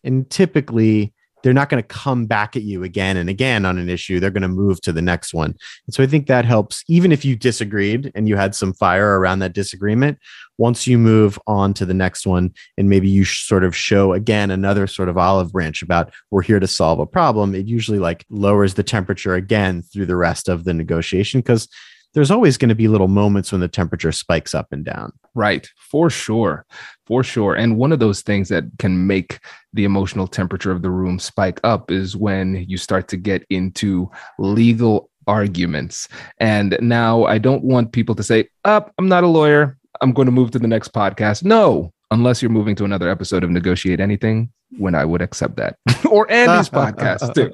And 0.03 0.31
typically, 0.31 1.13
they're 1.42 1.53
not 1.53 1.68
going 1.68 1.83
to 1.83 1.87
come 1.87 2.26
back 2.26 2.57
at 2.57 2.62
you 2.62 2.85
again 2.85 3.16
and 3.16 3.31
again 3.31 3.64
on 3.64 3.79
an 3.79 3.88
issue. 3.88 4.20
They're 4.20 4.31
going 4.31 4.42
to 4.42 4.48
move 4.48 4.81
to 4.83 4.92
the 4.92 5.03
next 5.03 5.33
one. 5.33 5.55
And 5.87 5.94
so 5.94 6.03
I 6.03 6.07
think 6.07 6.26
that 6.26 6.44
helps, 6.44 6.85
even 6.88 7.12
if 7.12 7.24
you 7.24 7.37
disagreed 7.37 8.12
and 8.14 8.29
you 8.29 8.37
had 8.37 8.55
some 8.55 8.72
fire 8.72 9.18
around 9.18 9.40
that 9.40 9.53
disagreement. 9.53 10.18
Once 10.59 10.87
you 10.87 10.98
move 10.98 11.38
on 11.46 11.72
to 11.72 11.87
the 11.87 11.94
next 11.94 12.26
one, 12.26 12.53
and 12.76 12.90
maybe 12.90 13.09
you 13.09 13.24
sort 13.24 13.64
of 13.64 13.74
show 13.74 14.12
again 14.12 14.50
another 14.50 14.87
sort 14.87 15.09
of 15.09 15.16
olive 15.16 15.53
branch 15.53 15.81
about 15.81 16.12
we're 16.31 16.42
here 16.42 16.61
to 16.61 16.66
solve 16.66 16.98
a 16.98 17.07
problem, 17.07 17.55
it 17.55 17.66
usually 17.66 17.98
like 17.98 18.26
lowers 18.29 18.74
the 18.74 18.83
temperature 18.83 19.35
again 19.35 19.81
through 19.81 20.05
the 20.05 20.16
rest 20.16 20.48
of 20.48 20.64
the 20.64 20.74
negotiation 20.74 21.40
because 21.40 21.66
there's 22.14 22.31
always 22.31 22.57
going 22.57 22.68
to 22.68 22.75
be 22.75 22.88
little 22.88 23.09
moments 23.09 23.53
when 23.53 23.61
the 23.61 23.68
temperature 23.68 24.12
spikes 24.12 24.55
up 24.55 24.68
and 24.73 24.85
down. 24.85 25.12
Right, 25.35 25.68
for 25.77 26.11
sure, 26.11 26.66
for 27.07 27.23
sure. 27.23 27.55
And 27.55 27.77
one 27.77 27.92
of 27.92 28.01
those 28.01 28.23
things 28.23 28.49
that 28.49 28.64
can 28.79 29.07
make 29.07 29.38
the 29.73 29.85
emotional 29.85 30.27
temperature 30.27 30.73
of 30.73 30.83
the 30.83 30.90
room 30.90 31.18
spike 31.18 31.61
up 31.62 31.90
is 31.90 32.16
when 32.16 32.64
you 32.68 32.77
start 32.77 33.09
to 33.09 33.16
get 33.16 33.44
into 33.51 34.11
legal 34.38 35.11
arguments. 35.27 36.09
And 36.38 36.77
now 36.81 37.25
I 37.25 37.38
don't 37.38 37.62
want 37.62 37.92
people 37.92 38.14
to 38.16 38.23
say, 38.23 38.49
Up, 38.64 38.88
oh, 38.88 38.92
I'm 38.99 39.09
not 39.09 39.25
a 39.25 39.29
lawyer. 39.29 39.77
I'm 40.01 40.12
going 40.12 40.27
to 40.27 40.33
move 40.33 40.51
to 40.53 40.59
the 40.59 40.68
next 40.68 40.92
podcast. 40.92 41.44
No, 41.44 41.92
unless 42.11 42.42
you're 42.42 42.51
moving 42.51 42.75
to 42.77 42.85
another 42.85 43.09
episode 43.09 43.44
of 43.44 43.51
Negotiate 43.51 44.01
Anything, 44.01 44.51
when 44.79 44.94
I 44.94 45.05
would 45.05 45.23
accept 45.23 45.57
that, 45.57 45.77
or 46.11 46.31
Andy's 46.31 46.68
podcast 46.70 47.35
too. 47.35 47.53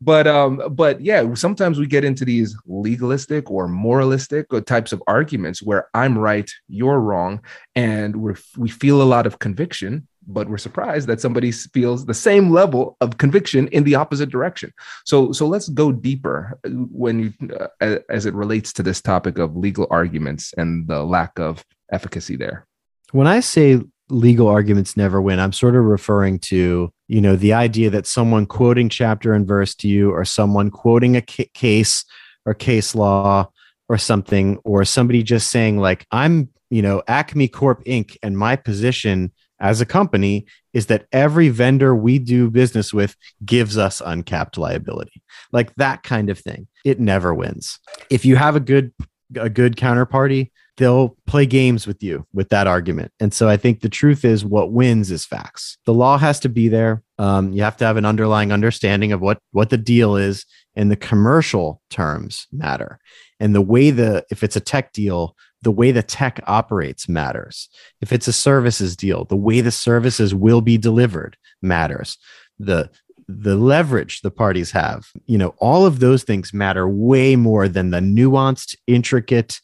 But 0.00 0.26
um, 0.26 0.62
but 0.70 1.00
yeah, 1.00 1.34
sometimes 1.34 1.78
we 1.78 1.86
get 1.86 2.04
into 2.04 2.24
these 2.24 2.56
legalistic 2.66 3.50
or 3.50 3.68
moralistic 3.68 4.46
types 4.66 4.92
of 4.92 5.02
arguments 5.06 5.62
where 5.62 5.88
I'm 5.94 6.18
right, 6.18 6.50
you're 6.68 7.00
wrong, 7.00 7.40
and 7.74 8.16
we 8.16 8.34
we 8.56 8.68
feel 8.68 9.00
a 9.00 9.04
lot 9.04 9.26
of 9.26 9.38
conviction, 9.38 10.06
but 10.26 10.48
we're 10.48 10.58
surprised 10.58 11.06
that 11.08 11.20
somebody 11.20 11.52
feels 11.52 12.04
the 12.04 12.14
same 12.14 12.50
level 12.50 12.96
of 13.00 13.18
conviction 13.18 13.68
in 13.68 13.84
the 13.84 13.94
opposite 13.94 14.30
direction. 14.30 14.72
So 15.04 15.32
so 15.32 15.46
let's 15.46 15.68
go 15.68 15.92
deeper 15.92 16.58
uh, 16.64 16.70
when 16.70 17.20
you 17.20 17.32
uh, 17.80 17.98
as 18.10 18.26
it 18.26 18.34
relates 18.34 18.72
to 18.74 18.82
this 18.82 19.00
topic 19.00 19.38
of 19.38 19.56
legal 19.56 19.86
arguments 19.90 20.52
and 20.56 20.88
the 20.88 21.04
lack 21.04 21.38
of 21.38 21.64
efficacy 21.92 22.36
there. 22.36 22.66
When 23.12 23.28
I 23.28 23.38
say 23.38 23.80
legal 24.08 24.48
arguments 24.48 24.96
never 24.96 25.20
win. 25.20 25.40
I'm 25.40 25.52
sort 25.52 25.76
of 25.76 25.84
referring 25.84 26.38
to, 26.40 26.92
you 27.08 27.20
know, 27.20 27.36
the 27.36 27.52
idea 27.52 27.90
that 27.90 28.06
someone 28.06 28.46
quoting 28.46 28.88
chapter 28.88 29.32
and 29.32 29.46
verse 29.46 29.74
to 29.76 29.88
you 29.88 30.10
or 30.10 30.24
someone 30.24 30.70
quoting 30.70 31.16
a 31.16 31.22
case 31.22 32.04
or 32.44 32.54
case 32.54 32.94
law 32.94 33.50
or 33.88 33.98
something 33.98 34.58
or 34.64 34.84
somebody 34.84 35.22
just 35.22 35.50
saying 35.50 35.78
like 35.78 36.06
I'm, 36.10 36.50
you 36.70 36.82
know, 36.82 37.02
Acme 37.08 37.48
Corp 37.48 37.84
Inc 37.84 38.16
and 38.22 38.38
my 38.38 38.56
position 38.56 39.32
as 39.58 39.80
a 39.80 39.86
company 39.86 40.46
is 40.72 40.86
that 40.86 41.06
every 41.12 41.48
vendor 41.48 41.94
we 41.94 42.18
do 42.18 42.50
business 42.50 42.92
with 42.92 43.16
gives 43.44 43.78
us 43.78 44.02
uncapped 44.04 44.58
liability. 44.58 45.22
Like 45.52 45.74
that 45.76 46.02
kind 46.02 46.28
of 46.28 46.38
thing. 46.38 46.68
It 46.84 47.00
never 47.00 47.32
wins. 47.32 47.78
If 48.10 48.24
you 48.24 48.36
have 48.36 48.56
a 48.56 48.60
good 48.60 48.92
a 49.34 49.48
good 49.48 49.76
counterparty, 49.76 50.50
they'll 50.76 51.16
play 51.26 51.46
games 51.46 51.86
with 51.86 52.02
you 52.02 52.26
with 52.32 52.48
that 52.50 52.66
argument. 52.66 53.12
And 53.18 53.32
so 53.32 53.48
I 53.48 53.56
think 53.56 53.80
the 53.80 53.88
truth 53.88 54.24
is 54.24 54.44
what 54.44 54.72
wins 54.72 55.10
is 55.10 55.24
facts. 55.24 55.78
The 55.86 55.94
law 55.94 56.18
has 56.18 56.38
to 56.40 56.48
be 56.48 56.68
there. 56.68 57.02
Um, 57.18 57.52
you 57.52 57.62
have 57.62 57.76
to 57.78 57.86
have 57.86 57.96
an 57.96 58.04
underlying 58.04 58.52
understanding 58.52 59.12
of 59.12 59.20
what 59.20 59.38
what 59.52 59.70
the 59.70 59.78
deal 59.78 60.16
is, 60.16 60.44
and 60.74 60.90
the 60.90 60.96
commercial 60.96 61.80
terms 61.90 62.46
matter. 62.52 62.98
And 63.40 63.54
the 63.54 63.62
way 63.62 63.90
the 63.90 64.24
if 64.30 64.42
it's 64.42 64.56
a 64.56 64.60
tech 64.60 64.92
deal, 64.92 65.36
the 65.62 65.70
way 65.70 65.90
the 65.92 66.02
tech 66.02 66.40
operates 66.46 67.08
matters. 67.08 67.68
If 68.00 68.12
it's 68.12 68.28
a 68.28 68.32
services 68.32 68.96
deal, 68.96 69.24
the 69.24 69.36
way 69.36 69.60
the 69.60 69.70
services 69.70 70.34
will 70.34 70.60
be 70.60 70.78
delivered 70.78 71.36
matters. 71.62 72.18
The 72.58 72.90
the 73.28 73.56
leverage 73.56 74.20
the 74.20 74.30
parties 74.30 74.70
have, 74.70 75.08
you 75.26 75.36
know, 75.36 75.54
all 75.58 75.84
of 75.84 75.98
those 75.98 76.22
things 76.22 76.54
matter 76.54 76.88
way 76.88 77.34
more 77.34 77.66
than 77.66 77.90
the 77.90 77.98
nuanced, 77.98 78.76
intricate, 78.86 79.60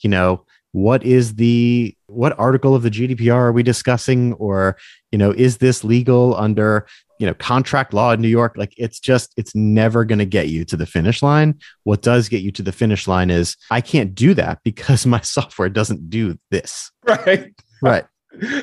you 0.00 0.08
know, 0.08 0.44
what 0.72 1.04
is 1.04 1.34
the 1.34 1.94
what 2.06 2.38
article 2.38 2.74
of 2.74 2.82
the 2.82 2.90
GDPR 2.90 3.34
are 3.34 3.52
we 3.52 3.62
discussing? 3.62 4.32
Or 4.34 4.76
you 5.12 5.18
know 5.18 5.30
is 5.30 5.58
this 5.58 5.84
legal 5.84 6.34
under 6.36 6.86
you 7.18 7.26
know 7.26 7.34
contract 7.34 7.94
law 7.94 8.12
in 8.12 8.20
New 8.20 8.28
York? 8.28 8.54
Like 8.56 8.74
it's 8.76 8.98
just 8.98 9.32
it's 9.36 9.54
never 9.54 10.04
going 10.04 10.18
to 10.18 10.26
get 10.26 10.48
you 10.48 10.64
to 10.66 10.76
the 10.76 10.86
finish 10.86 11.22
line. 11.22 11.58
What 11.84 12.02
does 12.02 12.28
get 12.28 12.42
you 12.42 12.50
to 12.52 12.62
the 12.62 12.72
finish 12.72 13.06
line 13.06 13.30
is 13.30 13.56
I 13.70 13.80
can't 13.80 14.14
do 14.14 14.34
that 14.34 14.60
because 14.64 15.06
my 15.06 15.20
software 15.20 15.68
doesn't 15.68 16.10
do 16.10 16.38
this. 16.50 16.90
Right. 17.06 17.54
Right. 17.80 18.04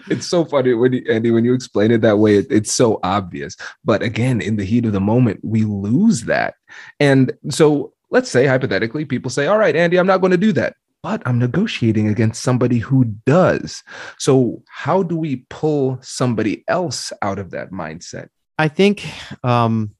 It's 0.09 0.25
so 0.25 0.45
funny 0.45 0.73
when 0.73 0.93
you, 0.93 1.05
Andy 1.11 1.29
when 1.29 1.45
you 1.45 1.53
explain 1.53 1.91
it 1.91 2.01
that 2.01 2.17
way 2.17 2.37
it, 2.37 2.47
it's 2.49 2.73
so 2.73 2.99
obvious. 3.03 3.55
But 3.85 4.01
again 4.01 4.41
in 4.41 4.55
the 4.55 4.65
heat 4.65 4.83
of 4.83 4.93
the 4.93 4.99
moment 4.99 5.41
we 5.43 5.63
lose 5.63 6.23
that. 6.23 6.55
And 6.99 7.31
so 7.51 7.93
let's 8.09 8.31
say 8.31 8.47
hypothetically 8.47 9.05
people 9.05 9.29
say 9.29 9.45
all 9.45 9.59
right 9.59 9.75
Andy 9.75 9.97
I'm 9.97 10.07
not 10.07 10.21
going 10.21 10.31
to 10.31 10.37
do 10.37 10.51
that 10.53 10.75
but 11.01 11.21
I'm 11.25 11.39
negotiating 11.39 12.07
against 12.07 12.41
somebody 12.41 12.79
who 12.79 13.05
does. 13.25 13.83
So, 14.17 14.63
how 14.67 15.03
do 15.03 15.15
we 15.15 15.45
pull 15.49 15.99
somebody 16.01 16.63
else 16.67 17.13
out 17.21 17.39
of 17.39 17.51
that 17.51 17.71
mindset? 17.71 18.29
I 18.57 18.67
think 18.67 19.07
um, 19.43 19.91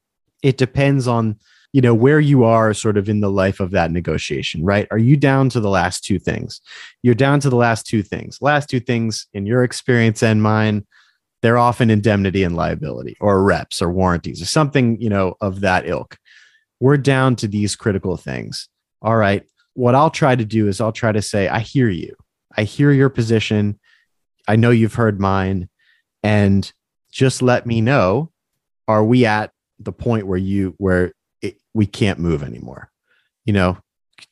it 0.42 0.56
depends 0.56 1.08
on 1.08 1.36
you 1.72 1.80
know 1.80 1.94
where 1.94 2.20
you 2.20 2.44
are 2.44 2.74
sort 2.74 2.98
of 2.98 3.08
in 3.08 3.20
the 3.20 3.30
life 3.30 3.60
of 3.60 3.70
that 3.70 3.92
negotiation 3.92 4.64
right? 4.64 4.88
Are 4.90 4.98
you 4.98 5.16
down 5.16 5.48
to 5.50 5.60
the 5.60 5.70
last 5.70 6.04
two 6.04 6.18
things? 6.18 6.60
You're 7.02 7.14
down 7.14 7.40
to 7.40 7.50
the 7.50 7.56
last 7.56 7.86
two 7.86 8.02
things. 8.02 8.38
Last 8.40 8.68
two 8.68 8.80
things 8.80 9.26
in 9.32 9.46
your 9.46 9.64
experience 9.64 10.22
and 10.22 10.42
mine 10.42 10.86
they're 11.42 11.56
often 11.56 11.88
indemnity 11.88 12.42
and 12.42 12.54
liability 12.54 13.16
or 13.18 13.42
reps 13.42 13.80
or 13.80 13.90
warranties 13.90 14.42
or 14.42 14.46
something 14.46 15.00
you 15.00 15.08
know 15.08 15.36
of 15.40 15.60
that 15.60 15.88
ilk. 15.88 16.18
We're 16.80 16.98
down 16.98 17.36
to 17.36 17.48
these 17.48 17.76
critical 17.76 18.16
things. 18.16 18.68
All 19.00 19.16
right 19.16 19.44
what 19.74 19.94
I'll 19.94 20.10
try 20.10 20.34
to 20.34 20.44
do 20.44 20.68
is 20.68 20.80
I'll 20.80 20.92
try 20.92 21.12
to 21.12 21.22
say, 21.22 21.48
I 21.48 21.60
hear 21.60 21.88
you. 21.88 22.14
I 22.56 22.64
hear 22.64 22.90
your 22.90 23.08
position. 23.08 23.78
I 24.48 24.56
know 24.56 24.70
you've 24.70 24.94
heard 24.94 25.20
mine. 25.20 25.68
And 26.22 26.70
just 27.10 27.42
let 27.42 27.66
me 27.66 27.80
know 27.80 28.30
are 28.88 29.04
we 29.04 29.26
at 29.26 29.52
the 29.78 29.92
point 29.92 30.26
where 30.26 30.38
you 30.38 30.74
where 30.78 31.12
it, 31.42 31.56
we 31.74 31.86
can't 31.86 32.18
move 32.18 32.42
anymore 32.42 32.90
you 33.44 33.52
know 33.52 33.78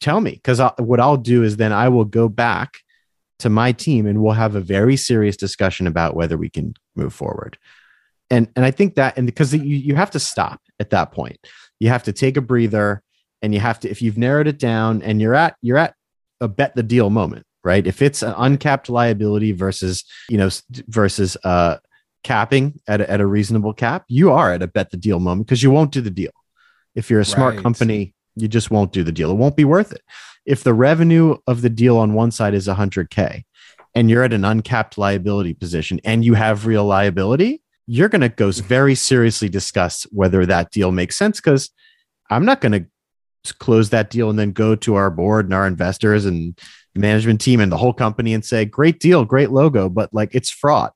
tell 0.00 0.20
me 0.20 0.32
because 0.32 0.60
what 0.78 1.00
i'll 1.00 1.16
do 1.16 1.42
is 1.42 1.56
then 1.56 1.72
i 1.72 1.88
will 1.88 2.04
go 2.04 2.28
back 2.28 2.78
to 3.38 3.48
my 3.48 3.72
team 3.72 4.06
and 4.06 4.22
we'll 4.22 4.32
have 4.32 4.54
a 4.54 4.60
very 4.60 4.96
serious 4.96 5.36
discussion 5.36 5.86
about 5.86 6.14
whether 6.14 6.36
we 6.36 6.50
can 6.50 6.74
move 6.96 7.12
forward 7.12 7.58
and 8.30 8.48
and 8.56 8.64
i 8.64 8.70
think 8.70 8.94
that 8.96 9.16
and 9.16 9.26
because 9.26 9.54
you, 9.54 9.62
you 9.62 9.94
have 9.94 10.10
to 10.10 10.20
stop 10.20 10.60
at 10.78 10.90
that 10.90 11.12
point 11.12 11.38
you 11.80 11.88
have 11.88 12.02
to 12.02 12.12
take 12.12 12.36
a 12.36 12.42
breather 12.42 13.02
and 13.42 13.54
you 13.54 13.60
have 13.60 13.80
to 13.80 13.88
if 13.90 14.02
you've 14.02 14.18
narrowed 14.18 14.46
it 14.46 14.58
down 14.58 15.02
and 15.02 15.20
you're 15.20 15.34
at 15.34 15.56
you're 15.62 15.78
at 15.78 15.94
a 16.40 16.48
bet 16.48 16.74
the 16.74 16.82
deal 16.82 17.10
moment 17.10 17.44
right? 17.64 17.86
If 17.86 18.00
it's 18.02 18.22
an 18.22 18.34
uncapped 18.36 18.88
liability 18.88 19.52
versus 19.52 20.04
you 20.28 20.38
know 20.38 20.48
versus 20.86 21.36
uh 21.44 21.76
capping 22.24 22.80
at 22.88 23.00
a, 23.00 23.10
at 23.10 23.20
a 23.20 23.26
reasonable 23.26 23.72
cap 23.72 24.04
you 24.08 24.30
are 24.30 24.52
at 24.52 24.62
a 24.62 24.66
bet 24.66 24.90
the 24.90 24.96
deal 24.96 25.20
moment 25.20 25.46
because 25.46 25.62
you 25.62 25.70
won't 25.70 25.92
do 25.92 26.00
the 26.00 26.10
deal. 26.10 26.32
If 26.94 27.10
you're 27.10 27.20
a 27.20 27.24
smart 27.24 27.54
Right. 27.54 27.62
company 27.62 28.14
you 28.36 28.46
just 28.48 28.70
won't 28.70 28.92
do 28.92 29.02
the 29.02 29.10
deal. 29.12 29.32
It 29.32 29.34
won't 29.34 29.56
be 29.56 29.64
worth 29.64 29.90
it. 29.92 30.02
If 30.46 30.62
the 30.62 30.72
revenue 30.72 31.36
of 31.48 31.60
the 31.60 31.68
deal 31.68 31.96
on 31.96 32.14
one 32.14 32.30
side 32.30 32.54
is 32.54 32.68
100k 32.68 33.42
and 33.94 34.08
you're 34.08 34.22
at 34.22 34.32
an 34.32 34.44
uncapped 34.44 34.96
liability 34.96 35.54
position 35.54 36.00
and 36.04 36.24
you 36.24 36.34
have 36.34 36.66
real 36.66 36.84
liability 36.84 37.62
you're 37.90 38.08
going 38.10 38.20
to 38.20 38.28
go 38.28 38.50
very 38.52 38.94
seriously 38.94 39.48
discuss 39.48 40.02
whether 40.12 40.44
that 40.44 40.70
deal 40.70 40.92
makes 40.92 41.16
sense 41.16 41.40
because 41.40 41.70
i'm 42.30 42.44
not 42.44 42.60
going 42.60 42.72
to 42.72 42.84
close 43.58 43.90
that 43.90 44.10
deal 44.10 44.30
and 44.30 44.38
then 44.38 44.52
go 44.52 44.74
to 44.76 44.94
our 44.94 45.10
board 45.10 45.46
and 45.46 45.54
our 45.54 45.66
investors 45.66 46.24
and 46.26 46.58
management 46.94 47.40
team 47.40 47.60
and 47.60 47.70
the 47.70 47.76
whole 47.76 47.92
company 47.92 48.34
and 48.34 48.44
say 48.44 48.64
great 48.64 48.98
deal 48.98 49.24
great 49.24 49.50
logo 49.50 49.88
but 49.88 50.12
like 50.12 50.34
it's 50.34 50.50
fraught. 50.50 50.94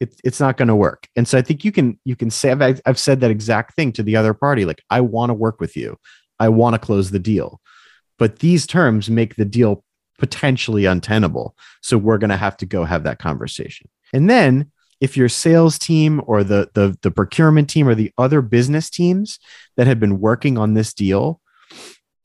it, 0.00 0.12
it's 0.24 0.40
not 0.40 0.56
going 0.56 0.68
to 0.68 0.74
work. 0.74 1.06
And 1.14 1.28
so 1.28 1.38
i 1.38 1.42
think 1.42 1.64
you 1.64 1.72
can 1.72 1.98
you 2.04 2.16
can 2.16 2.30
say 2.30 2.50
I've, 2.50 2.80
I've 2.84 2.98
said 2.98 3.20
that 3.20 3.30
exact 3.30 3.74
thing 3.74 3.92
to 3.92 4.02
the 4.02 4.16
other 4.16 4.34
party 4.34 4.64
like 4.64 4.82
i 4.90 5.00
want 5.00 5.30
to 5.30 5.34
work 5.34 5.60
with 5.60 5.76
you. 5.76 5.96
I 6.40 6.48
want 6.48 6.74
to 6.74 6.78
close 6.78 7.10
the 7.10 7.18
deal. 7.18 7.60
But 8.18 8.40
these 8.40 8.66
terms 8.66 9.10
make 9.10 9.36
the 9.36 9.44
deal 9.44 9.84
potentially 10.18 10.84
untenable. 10.84 11.56
So 11.82 11.98
we're 11.98 12.18
going 12.18 12.30
to 12.30 12.36
have 12.36 12.56
to 12.58 12.66
go 12.66 12.84
have 12.84 13.04
that 13.04 13.18
conversation. 13.18 13.88
And 14.12 14.30
then 14.30 14.70
if 15.00 15.16
your 15.16 15.28
sales 15.28 15.78
team 15.78 16.22
or 16.26 16.44
the, 16.44 16.70
the 16.74 16.96
the 17.02 17.10
procurement 17.10 17.68
team 17.68 17.88
or 17.88 17.94
the 17.94 18.12
other 18.16 18.40
business 18.40 18.88
teams 18.88 19.38
that 19.76 19.86
have 19.86 20.00
been 20.00 20.20
working 20.20 20.56
on 20.56 20.74
this 20.74 20.94
deal 20.94 21.40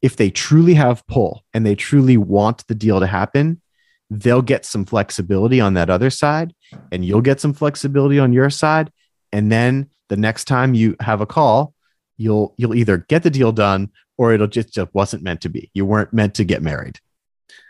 if 0.01 0.15
they 0.15 0.29
truly 0.29 0.73
have 0.73 1.05
pull 1.07 1.43
and 1.53 1.65
they 1.65 1.75
truly 1.75 2.17
want 2.17 2.65
the 2.67 2.75
deal 2.75 2.99
to 2.99 3.07
happen 3.07 3.61
they'll 4.09 4.41
get 4.41 4.65
some 4.65 4.85
flexibility 4.85 5.61
on 5.61 5.75
that 5.75 5.89
other 5.89 6.09
side 6.09 6.53
and 6.91 7.05
you'll 7.05 7.21
get 7.21 7.39
some 7.39 7.53
flexibility 7.53 8.17
on 8.17 8.33
your 8.33 8.49
side 8.49 8.91
and 9.31 9.51
then 9.51 9.89
the 10.09 10.17
next 10.17 10.45
time 10.45 10.73
you 10.73 10.95
have 10.99 11.21
a 11.21 11.25
call 11.25 11.73
you'll 12.17 12.53
you'll 12.57 12.75
either 12.75 12.97
get 12.97 13.23
the 13.23 13.29
deal 13.29 13.51
done 13.51 13.89
or 14.17 14.33
it'll 14.33 14.47
just 14.47 14.73
just 14.73 14.93
wasn't 14.93 15.21
meant 15.23 15.41
to 15.41 15.49
be 15.49 15.69
you 15.73 15.85
weren't 15.85 16.13
meant 16.13 16.33
to 16.33 16.43
get 16.43 16.61
married 16.61 16.99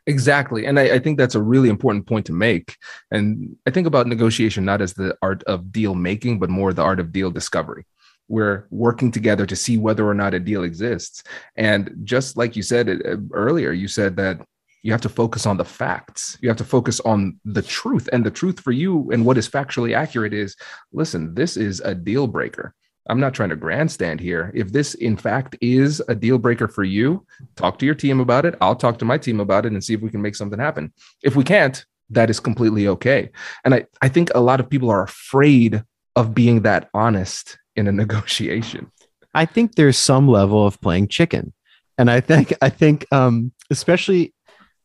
Exactly. 0.10 0.66
And 0.66 0.80
I, 0.80 0.96
I 0.96 1.00
think 1.00 1.20
that's 1.20 1.36
a 1.36 1.42
really 1.42 1.70
important 1.70 2.08
point 2.08 2.26
to 2.26 2.34
make. 2.34 2.78
And 3.12 3.56
I 3.68 3.72
think 3.72 3.86
about 3.86 4.08
negotiation 4.08 4.66
not 4.66 4.82
as 4.82 4.94
the 4.94 5.16
art 5.22 5.44
of 5.44 5.72
deal 5.72 5.94
making, 5.94 6.40
but 6.40 6.50
more 6.50 6.74
the 6.74 6.82
art 6.82 7.00
of 7.00 7.12
deal 7.12 7.30
discovery. 7.30 7.86
We're 8.30 8.68
working 8.70 9.12
together 9.12 9.46
to 9.46 9.56
see 9.56 9.78
whether 9.78 10.08
or 10.08 10.14
not 10.14 10.34
a 10.34 10.40
deal 10.40 10.64
exists. 10.64 11.24
And 11.58 11.92
just 12.04 12.38
like 12.38 12.56
you 12.56 12.64
said 12.64 12.90
uh, 12.90 13.18
earlier, 13.34 13.74
you 13.74 13.90
said 13.90 14.16
that 14.16 14.40
you 14.82 14.94
have 14.94 15.02
to 15.02 15.10
focus 15.10 15.46
on 15.46 15.58
the 15.58 15.66
facts. 15.66 16.38
You 16.42 16.48
have 16.48 16.58
to 16.58 16.64
focus 16.64 17.02
on 17.02 17.40
the 17.44 17.62
truth. 17.62 18.08
And 18.14 18.26
the 18.26 18.32
truth 18.32 18.62
for 18.62 18.72
you 18.72 19.10
and 19.12 19.26
what 19.26 19.38
is 19.38 19.50
factually 19.50 19.94
accurate 19.94 20.34
is 20.34 20.56
listen, 20.94 21.36
this 21.36 21.58
is 21.58 21.82
a 21.82 21.94
deal 21.94 22.28
breaker. 22.28 22.74
I'm 23.10 23.20
not 23.20 23.34
trying 23.34 23.50
to 23.50 23.56
grandstand 23.56 24.20
here. 24.20 24.52
If 24.54 24.72
this, 24.72 24.94
in 24.94 25.18
fact, 25.18 25.58
is 25.62 26.02
a 26.08 26.16
deal 26.16 26.38
breaker 26.38 26.68
for 26.68 26.84
you, 26.84 27.26
talk 27.56 27.80
to 27.80 27.86
your 27.86 27.96
team 27.96 28.20
about 28.20 28.46
it. 28.46 28.56
I'll 28.62 28.76
talk 28.76 29.00
to 29.00 29.06
my 29.06 29.18
team 29.18 29.40
about 29.40 29.66
it 29.66 29.72
and 29.72 29.84
see 29.84 29.96
if 29.96 30.02
we 30.02 30.12
can 30.12 30.22
make 30.22 30.36
something 30.36 30.60
happen. 30.60 30.94
If 31.24 31.36
we 31.36 31.44
can't, 31.44 31.84
that 32.12 32.30
is 32.30 32.40
completely 32.40 32.88
okay. 32.88 33.32
And 33.66 33.74
I, 33.74 33.86
I 34.02 34.10
think 34.10 34.32
a 34.34 34.40
lot 34.40 34.60
of 34.60 34.70
people 34.70 34.92
are 34.92 35.04
afraid 35.04 35.84
of 36.16 36.36
being 36.36 36.62
that 36.64 36.90
honest 36.94 37.58
in 37.80 37.88
a 37.88 37.92
negotiation. 38.04 38.92
I 39.34 39.46
think 39.46 39.76
there's 39.76 39.98
some 39.98 40.28
level 40.28 40.66
of 40.66 40.80
playing 40.82 41.08
chicken. 41.08 41.54
And 41.98 42.10
I 42.10 42.20
think 42.20 42.54
I 42.62 42.70
think 42.70 43.06
um, 43.12 43.52
especially 43.70 44.34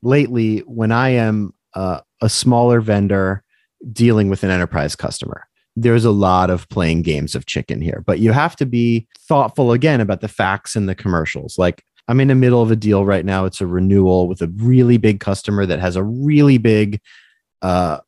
lately 0.03 0.59
when 0.61 0.93
I 0.93 1.11
am 1.11 1.53
uh, 1.75 2.01
a 2.21 2.29
smaller 2.29 2.81
vendor 2.81 3.43
dealing 3.93 4.29
with 4.29 4.43
an 4.43 4.51
enterprise 4.51 4.97
customer, 4.97 5.47
there's 5.77 6.05
a 6.05 6.11
lot 6.11 6.51
of 6.51 6.69
playing 6.69 7.03
games 7.03 7.35
of 7.35 7.47
chicken 7.47 7.81
here. 7.81 8.03
But 8.07 8.19
you 8.19 8.33
have 8.33 8.57
to 8.57 8.67
be 8.67 9.07
thoughtful 9.29 9.73
again 9.73 10.01
about 10.01 10.21
the 10.21 10.29
facts 10.29 10.77
and 10.77 10.89
the 10.89 10.95
commercials. 10.95 11.59
Like 11.59 11.83
I'm 12.07 12.21
in 12.21 12.29
the 12.29 12.35
middle 12.35 12.63
of 12.63 12.71
a 12.71 12.77
deal 12.77 13.05
right 13.05 13.25
now. 13.25 13.45
It's 13.45 13.61
a 13.61 13.67
renewal 13.67 14.29
with 14.29 14.43
a 14.43 14.49
really 14.57 14.99
big 14.99 15.21
customer 15.21 15.67
that 15.67 15.81
has 15.81 15.97
a 15.97 16.03
really 16.03 16.59
big, 16.59 17.01
uh, 17.63 17.99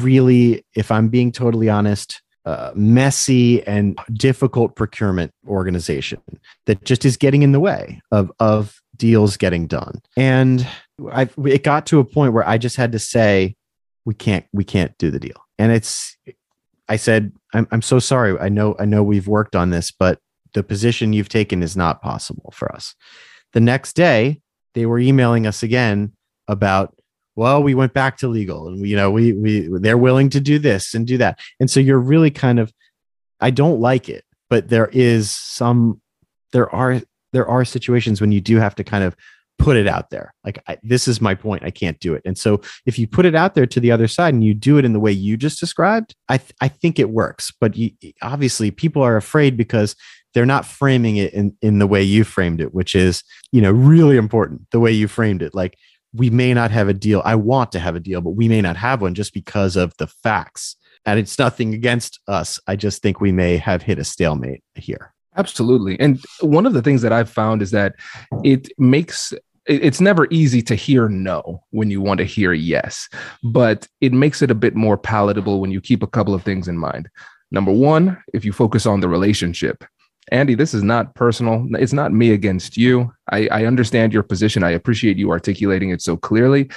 really, 0.00 0.64
if 0.74 0.90
I'm 0.90 1.08
being 1.08 1.30
totally 1.30 1.68
honest, 1.68 2.20
uh, 2.44 2.72
messy 2.74 3.62
and 3.66 3.98
difficult 4.12 4.74
procurement 4.74 5.32
organization 5.46 6.20
that 6.66 6.84
just 6.84 7.04
is 7.04 7.16
getting 7.16 7.42
in 7.42 7.52
the 7.52 7.60
way 7.60 8.00
of 8.10 8.32
of 8.40 8.80
deals 8.96 9.36
getting 9.36 9.66
done. 9.66 10.00
And 10.16 10.66
I 11.10 11.28
it 11.44 11.62
got 11.62 11.86
to 11.86 12.00
a 12.00 12.04
point 12.04 12.32
where 12.32 12.46
I 12.46 12.58
just 12.58 12.76
had 12.76 12.92
to 12.92 12.98
say 12.98 13.56
we 14.04 14.14
can't 14.14 14.44
we 14.52 14.64
can't 14.64 14.96
do 14.98 15.10
the 15.10 15.20
deal. 15.20 15.36
And 15.58 15.72
it's 15.72 16.16
I 16.88 16.96
said 16.96 17.32
I'm 17.54 17.68
I'm 17.70 17.82
so 17.82 17.98
sorry. 17.98 18.38
I 18.38 18.48
know 18.48 18.74
I 18.78 18.84
know 18.84 19.02
we've 19.02 19.28
worked 19.28 19.54
on 19.54 19.70
this, 19.70 19.92
but 19.92 20.18
the 20.54 20.62
position 20.62 21.12
you've 21.12 21.28
taken 21.28 21.62
is 21.62 21.76
not 21.76 22.02
possible 22.02 22.52
for 22.54 22.72
us. 22.74 22.94
The 23.52 23.60
next 23.60 23.94
day, 23.94 24.40
they 24.74 24.86
were 24.86 24.98
emailing 24.98 25.46
us 25.46 25.62
again 25.62 26.12
about 26.48 26.98
well 27.36 27.62
we 27.62 27.74
went 27.74 27.92
back 27.92 28.16
to 28.16 28.28
legal 28.28 28.68
and 28.68 28.86
you 28.86 28.96
know 28.96 29.10
we 29.10 29.32
we 29.32 29.68
they're 29.80 29.98
willing 29.98 30.28
to 30.30 30.40
do 30.40 30.58
this 30.58 30.94
and 30.94 31.06
do 31.06 31.18
that. 31.18 31.38
And 31.60 31.70
so 31.70 31.80
you're 31.80 31.98
really 31.98 32.30
kind 32.30 32.58
of 32.58 32.72
i 33.40 33.50
don't 33.50 33.80
like 33.80 34.08
it 34.08 34.24
but 34.48 34.68
there 34.68 34.90
is 34.92 35.30
some 35.30 36.00
there 36.52 36.68
are 36.74 37.00
there 37.32 37.46
are 37.46 37.64
situations 37.64 38.20
when 38.20 38.32
you 38.32 38.40
do 38.40 38.58
have 38.58 38.74
to 38.74 38.84
kind 38.84 39.02
of 39.02 39.16
put 39.58 39.76
it 39.76 39.86
out 39.86 40.10
there. 40.10 40.34
Like 40.44 40.62
I, 40.66 40.76
this 40.82 41.06
is 41.08 41.20
my 41.20 41.34
point. 41.34 41.62
I 41.62 41.70
can't 41.70 41.98
do 42.00 42.14
it. 42.14 42.22
And 42.24 42.36
so 42.36 42.60
if 42.84 42.98
you 42.98 43.06
put 43.06 43.26
it 43.26 43.34
out 43.34 43.54
there 43.54 43.66
to 43.66 43.80
the 43.80 43.92
other 43.92 44.08
side 44.08 44.34
and 44.34 44.44
you 44.44 44.54
do 44.54 44.76
it 44.76 44.84
in 44.84 44.92
the 44.92 45.00
way 45.00 45.12
you 45.12 45.36
just 45.36 45.60
described 45.60 46.14
i 46.28 46.36
th- 46.38 46.52
i 46.60 46.68
think 46.68 46.98
it 46.98 47.10
works. 47.10 47.52
But 47.60 47.76
you, 47.76 47.92
obviously 48.20 48.70
people 48.70 49.02
are 49.02 49.16
afraid 49.16 49.56
because 49.56 49.96
they're 50.34 50.46
not 50.46 50.66
framing 50.66 51.16
it 51.16 51.32
in 51.32 51.56
in 51.62 51.78
the 51.78 51.86
way 51.86 52.02
you 52.02 52.24
framed 52.24 52.60
it 52.60 52.74
which 52.74 52.94
is 52.94 53.22
you 53.52 53.60
know 53.60 53.70
really 53.70 54.16
important 54.16 54.62
the 54.70 54.80
way 54.80 54.92
you 54.92 55.08
framed 55.08 55.42
it. 55.42 55.54
Like 55.54 55.78
we 56.14 56.30
may 56.30 56.52
not 56.54 56.70
have 56.70 56.88
a 56.88 56.94
deal. 56.94 57.22
I 57.24 57.34
want 57.34 57.72
to 57.72 57.78
have 57.78 57.96
a 57.96 58.00
deal, 58.00 58.20
but 58.20 58.30
we 58.30 58.48
may 58.48 58.60
not 58.60 58.76
have 58.76 59.00
one 59.00 59.14
just 59.14 59.32
because 59.32 59.76
of 59.76 59.96
the 59.98 60.06
facts. 60.06 60.76
And 61.04 61.18
it's 61.18 61.38
nothing 61.38 61.74
against 61.74 62.20
us. 62.28 62.60
I 62.66 62.76
just 62.76 63.02
think 63.02 63.20
we 63.20 63.32
may 63.32 63.56
have 63.56 63.82
hit 63.82 63.98
a 63.98 64.04
stalemate 64.04 64.62
here. 64.74 65.12
Absolutely. 65.36 65.98
And 65.98 66.22
one 66.40 66.66
of 66.66 66.74
the 66.74 66.82
things 66.82 67.02
that 67.02 67.12
I've 67.12 67.30
found 67.30 67.62
is 67.62 67.70
that 67.70 67.94
it 68.44 68.68
makes 68.78 69.32
it's 69.66 70.00
never 70.00 70.26
easy 70.30 70.60
to 70.60 70.74
hear 70.74 71.08
no 71.08 71.62
when 71.70 71.88
you 71.88 72.00
want 72.00 72.18
to 72.18 72.24
hear 72.24 72.52
yes, 72.52 73.08
but 73.44 73.86
it 74.00 74.12
makes 74.12 74.42
it 74.42 74.50
a 74.50 74.56
bit 74.56 74.74
more 74.74 74.98
palatable 74.98 75.60
when 75.60 75.70
you 75.70 75.80
keep 75.80 76.02
a 76.02 76.08
couple 76.08 76.34
of 76.34 76.42
things 76.42 76.66
in 76.66 76.76
mind. 76.76 77.08
Number 77.52 77.70
one, 77.70 78.20
if 78.34 78.44
you 78.44 78.52
focus 78.52 78.86
on 78.86 79.00
the 79.00 79.08
relationship, 79.08 79.84
Andy, 80.30 80.54
this 80.54 80.72
is 80.72 80.82
not 80.82 81.14
personal. 81.14 81.66
It's 81.72 81.92
not 81.92 82.12
me 82.12 82.32
against 82.32 82.76
you. 82.76 83.12
I, 83.30 83.48
I, 83.48 83.64
understand 83.64 84.12
your 84.12 84.22
position. 84.22 84.62
I 84.62 84.70
appreciate 84.70 85.16
you 85.18 85.30
articulating 85.30 85.90
it 85.90 86.00
so 86.00 86.16
clearly. 86.16 86.70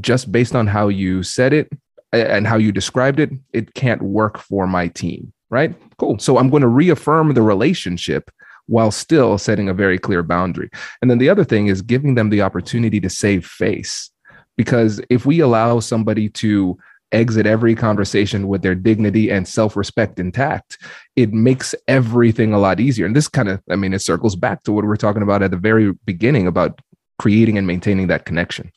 Just 0.00 0.32
based 0.32 0.54
on 0.54 0.66
how 0.66 0.88
you 0.88 1.22
said 1.22 1.52
it 1.52 1.70
and 2.12 2.46
how 2.46 2.56
you 2.56 2.72
described 2.72 3.20
it, 3.20 3.30
it 3.52 3.74
can't 3.74 4.00
work 4.00 4.38
for 4.38 4.66
my 4.66 4.88
team, 4.88 5.32
right? 5.50 5.74
Cool. 5.98 6.18
So 6.18 6.38
I'm 6.38 6.48
going 6.48 6.62
to 6.62 6.68
reaffirm 6.68 7.34
the 7.34 7.42
relationship 7.42 8.30
while 8.66 8.90
still 8.90 9.36
setting 9.36 9.68
a 9.68 9.74
very 9.74 9.98
clear 9.98 10.22
boundary. 10.22 10.70
And 11.02 11.10
then 11.10 11.18
the 11.18 11.28
other 11.28 11.44
thing 11.44 11.66
is 11.66 11.82
giving 11.82 12.14
them 12.14 12.30
the 12.30 12.42
opportunity 12.42 13.00
to 13.00 13.10
save 13.10 13.46
face. 13.46 14.10
Because 14.56 15.00
if 15.10 15.26
we 15.26 15.40
allow 15.40 15.80
somebody 15.80 16.28
to 16.30 16.78
exit 17.12 17.46
every 17.46 17.74
conversation 17.74 18.48
with 18.48 18.62
their 18.62 18.74
dignity 18.74 19.30
and 19.30 19.46
self-respect 19.46 20.18
intact 20.18 20.78
it 21.14 21.32
makes 21.32 21.74
everything 21.86 22.54
a 22.54 22.58
lot 22.58 22.80
easier. 22.80 23.04
And 23.06 23.14
this 23.14 23.28
kind 23.28 23.48
of 23.48 23.62
i 23.70 23.76
mean 23.76 23.92
it 23.92 24.00
circles 24.00 24.36
back 24.36 24.62
to 24.64 24.72
what 24.72 24.84
we're 24.84 24.96
talking 24.96 25.22
about 25.22 25.42
at 25.42 25.50
the 25.50 25.56
very 25.56 25.92
beginning 26.04 26.46
about 26.46 26.80
creating 27.18 27.56
and 27.56 27.66
maintaining 27.66 28.08
that 28.08 28.24
connection. 28.24 28.72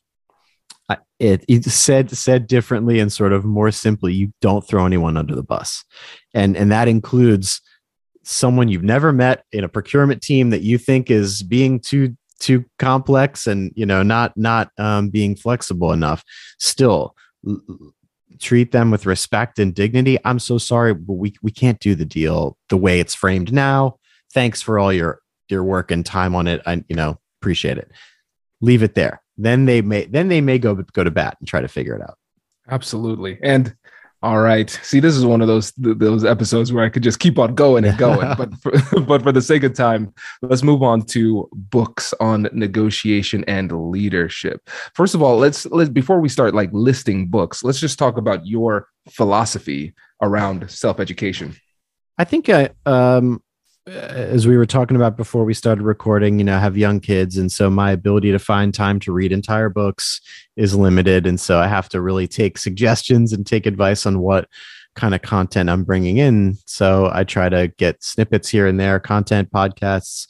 It, 1.17 1.45
it 1.47 1.63
said 1.63 2.11
said 2.11 2.45
differently 2.45 2.99
and 2.99 3.11
sort 3.11 3.31
of 3.31 3.45
more 3.45 3.71
simply 3.71 4.13
you 4.13 4.33
don't 4.41 4.67
throw 4.67 4.85
anyone 4.85 5.15
under 5.15 5.33
the 5.33 5.43
bus. 5.43 5.85
And 6.33 6.57
and 6.57 6.71
that 6.71 6.89
includes 6.89 7.61
someone 8.23 8.67
you've 8.67 8.83
never 8.83 9.13
met 9.13 9.45
in 9.51 9.63
a 9.63 9.69
procurement 9.69 10.21
team 10.21 10.49
that 10.49 10.61
you 10.61 10.77
think 10.77 11.09
is 11.09 11.41
being 11.41 11.79
too 11.79 12.17
too 12.39 12.65
complex 12.77 13.47
and 13.47 13.71
you 13.75 13.85
know 13.85 14.03
not 14.03 14.33
not 14.35 14.69
um, 14.77 15.09
being 15.09 15.35
flexible 15.37 15.93
enough. 15.93 16.21
Still 16.59 17.15
treat 18.39 18.71
them 18.71 18.91
with 18.91 19.05
respect 19.05 19.59
and 19.59 19.73
dignity. 19.73 20.17
I'm 20.25 20.39
so 20.39 20.57
sorry, 20.57 20.93
but 20.93 21.13
we 21.13 21.33
we 21.41 21.51
can't 21.51 21.79
do 21.79 21.95
the 21.95 22.05
deal 22.05 22.57
the 22.69 22.77
way 22.77 22.99
it's 22.99 23.15
framed 23.15 23.53
now. 23.53 23.97
Thanks 24.33 24.61
for 24.61 24.79
all 24.79 24.91
your 24.91 25.21
your 25.49 25.63
work 25.63 25.91
and 25.91 26.05
time 26.05 26.35
on 26.35 26.47
it. 26.47 26.61
I 26.65 26.83
you 26.87 26.95
know 26.95 27.19
appreciate 27.41 27.77
it. 27.77 27.91
Leave 28.61 28.83
it 28.83 28.95
there. 28.95 29.21
Then 29.37 29.65
they 29.65 29.81
may 29.81 30.05
then 30.05 30.27
they 30.27 30.41
may 30.41 30.59
go 30.59 30.75
go 30.75 31.03
to 31.03 31.11
bat 31.11 31.37
and 31.39 31.47
try 31.47 31.61
to 31.61 31.67
figure 31.67 31.95
it 31.95 32.01
out. 32.01 32.17
Absolutely. 32.69 33.37
And 33.43 33.75
All 34.23 34.39
right. 34.39 34.69
See, 34.81 34.99
this 34.99 35.15
is 35.15 35.25
one 35.25 35.41
of 35.41 35.47
those 35.47 35.71
those 35.77 36.25
episodes 36.25 36.73
where 36.73 36.83
I 36.83 36.89
could 36.89 37.03
just 37.03 37.19
keep 37.19 37.37
on 37.37 37.53
going 37.53 37.85
and 37.85 37.97
going. 38.05 38.35
but 38.37 38.53
for, 38.55 38.71
but 39.01 39.21
for 39.21 39.31
the 39.31 39.41
sake 39.41 39.63
of 39.63 39.73
time, 39.73 40.13
let's 40.41 40.63
move 40.63 40.81
on 40.81 41.03
to 41.07 41.47
books 41.53 42.13
on 42.19 42.47
negotiation 42.51 43.43
and 43.47 43.71
leadership. 43.91 44.67
First 44.93 45.15
of 45.15 45.21
all, 45.21 45.37
let's 45.37 45.65
let 45.67 45.93
before 45.93 46.19
we 46.19 46.29
start 46.29 46.55
like 46.55 46.69
listing 46.73 47.27
books, 47.27 47.63
let's 47.63 47.79
just 47.79 47.99
talk 47.99 48.17
about 48.17 48.47
your 48.47 48.87
philosophy 49.11 49.93
around 50.21 50.69
self 50.71 50.99
education. 50.99 51.55
I 52.17 52.23
think 52.23 52.49
I 52.49 52.69
um 52.85 53.43
as 53.87 54.47
we 54.47 54.57
were 54.57 54.65
talking 54.65 54.97
about 54.97 55.15
before 55.15 55.45
we 55.45 55.53
started 55.53 55.83
recording, 55.83 56.39
you 56.39 56.45
know, 56.45 56.55
I 56.55 56.59
have 56.59 56.75
young 56.75 56.99
kids. 56.99 57.37
And 57.37 57.51
so 57.51 57.69
my 57.69 57.91
ability 57.91 58.31
to 58.31 58.39
find 58.39 58.73
time 58.73 58.99
to 59.01 59.11
read 59.11 59.31
entire 59.31 59.69
books 59.69 60.21
is 60.55 60.73
limited. 60.73 61.27
And 61.27 61.39
so 61.39 61.59
I 61.59 61.67
have 61.67 61.87
to 61.89 62.01
really 62.01 62.27
take 62.27 62.57
suggestions 62.57 63.31
and 63.31 63.45
take 63.45 63.67
advice 63.67 64.05
on 64.07 64.19
what 64.19 64.49
kind 64.95 65.13
of 65.13 65.21
content 65.21 65.69
I'm 65.69 65.83
bringing 65.83 66.17
in. 66.17 66.57
So 66.65 67.11
I 67.13 67.25
try 67.25 67.49
to 67.49 67.67
get 67.77 68.03
snippets 68.03 68.49
here 68.49 68.65
and 68.65 68.79
there, 68.79 68.99
content, 68.99 69.51
podcasts. 69.51 70.27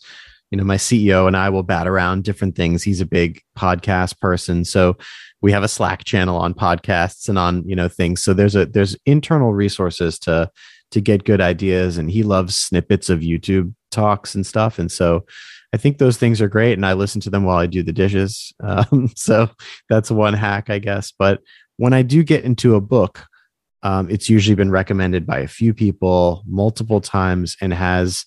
You 0.51 0.57
know, 0.57 0.63
my 0.63 0.77
CEO 0.77 1.25
and 1.27 1.37
I 1.37 1.49
will 1.49 1.63
bat 1.63 1.87
around 1.87 2.23
different 2.23 2.55
things. 2.55 2.83
He's 2.83 3.01
a 3.01 3.05
big 3.05 3.41
podcast 3.57 4.19
person. 4.19 4.65
So 4.65 4.97
we 5.41 5.51
have 5.51 5.63
a 5.63 5.67
Slack 5.67 6.03
channel 6.03 6.37
on 6.37 6.53
podcasts 6.53 7.29
and 7.29 7.37
on, 7.37 7.67
you 7.67 7.75
know, 7.75 7.87
things. 7.87 8.21
So 8.21 8.33
there's 8.33 8.55
a 8.55 8.65
there's 8.65 8.97
internal 9.05 9.53
resources 9.53 10.19
to 10.19 10.49
to 10.95 11.01
get 11.01 11.25
good 11.25 11.41
ideas 11.41 11.97
and 11.97 12.09
he 12.09 12.23
loves 12.23 12.55
snippets 12.55 13.09
of 13.09 13.19
youtube 13.19 13.75
talks 13.91 14.33
and 14.33 14.47
stuff 14.47 14.79
and 14.79 14.89
so 14.89 15.25
i 15.73 15.77
think 15.77 15.97
those 15.97 16.15
things 16.15 16.41
are 16.41 16.47
great 16.47 16.71
and 16.71 16.85
i 16.85 16.93
listen 16.93 17.19
to 17.19 17.29
them 17.29 17.43
while 17.43 17.57
i 17.57 17.67
do 17.67 17.83
the 17.83 17.91
dishes 17.91 18.53
um, 18.63 19.11
so 19.13 19.49
that's 19.89 20.09
one 20.09 20.33
hack 20.33 20.69
i 20.69 20.79
guess 20.79 21.11
but 21.19 21.41
when 21.75 21.91
i 21.91 22.01
do 22.01 22.23
get 22.23 22.45
into 22.45 22.75
a 22.75 22.81
book 22.81 23.25
um, 23.83 24.09
it's 24.09 24.29
usually 24.29 24.55
been 24.55 24.71
recommended 24.71 25.27
by 25.27 25.39
a 25.39 25.47
few 25.49 25.73
people 25.73 26.43
multiple 26.47 27.01
times 27.01 27.57
and 27.59 27.73
has 27.73 28.25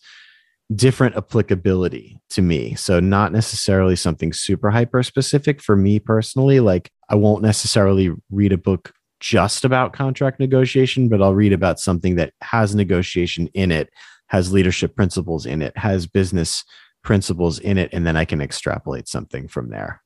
different 0.75 1.17
applicability 1.17 2.21
to 2.31 2.43
me. 2.43 2.75
So, 2.75 3.01
not 3.01 3.33
necessarily 3.33 3.97
something 3.97 4.33
super 4.33 4.71
hyper 4.71 5.03
specific 5.03 5.61
for 5.61 5.75
me 5.75 5.99
personally. 5.99 6.61
Like, 6.61 6.93
I 7.09 7.17
won't 7.17 7.43
necessarily 7.43 8.13
read 8.31 8.53
a 8.53 8.59
book 8.59 8.93
just 9.21 9.65
about 9.65 9.93
contract 9.93 10.41
negotiation, 10.41 11.09
but 11.09 11.23
I'll 11.23 11.35
read 11.35 11.53
about 11.53 11.81
something 11.81 12.17
that 12.17 12.35
has 12.41 12.75
negotiation 12.75 13.49
in 13.55 13.71
it, 13.71 13.91
has 14.27 14.53
leadership 14.53 14.95
principles 14.97 15.47
in 15.47 15.63
it, 15.63 15.77
has 15.77 16.07
business 16.07 16.65
principles 17.03 17.59
in 17.59 17.79
it, 17.79 17.91
and 17.93 18.07
then 18.07 18.17
I 18.17 18.25
can 18.25 18.41
extrapolate 18.41 19.09
something 19.09 19.49
from 19.49 19.71
there. 19.71 20.03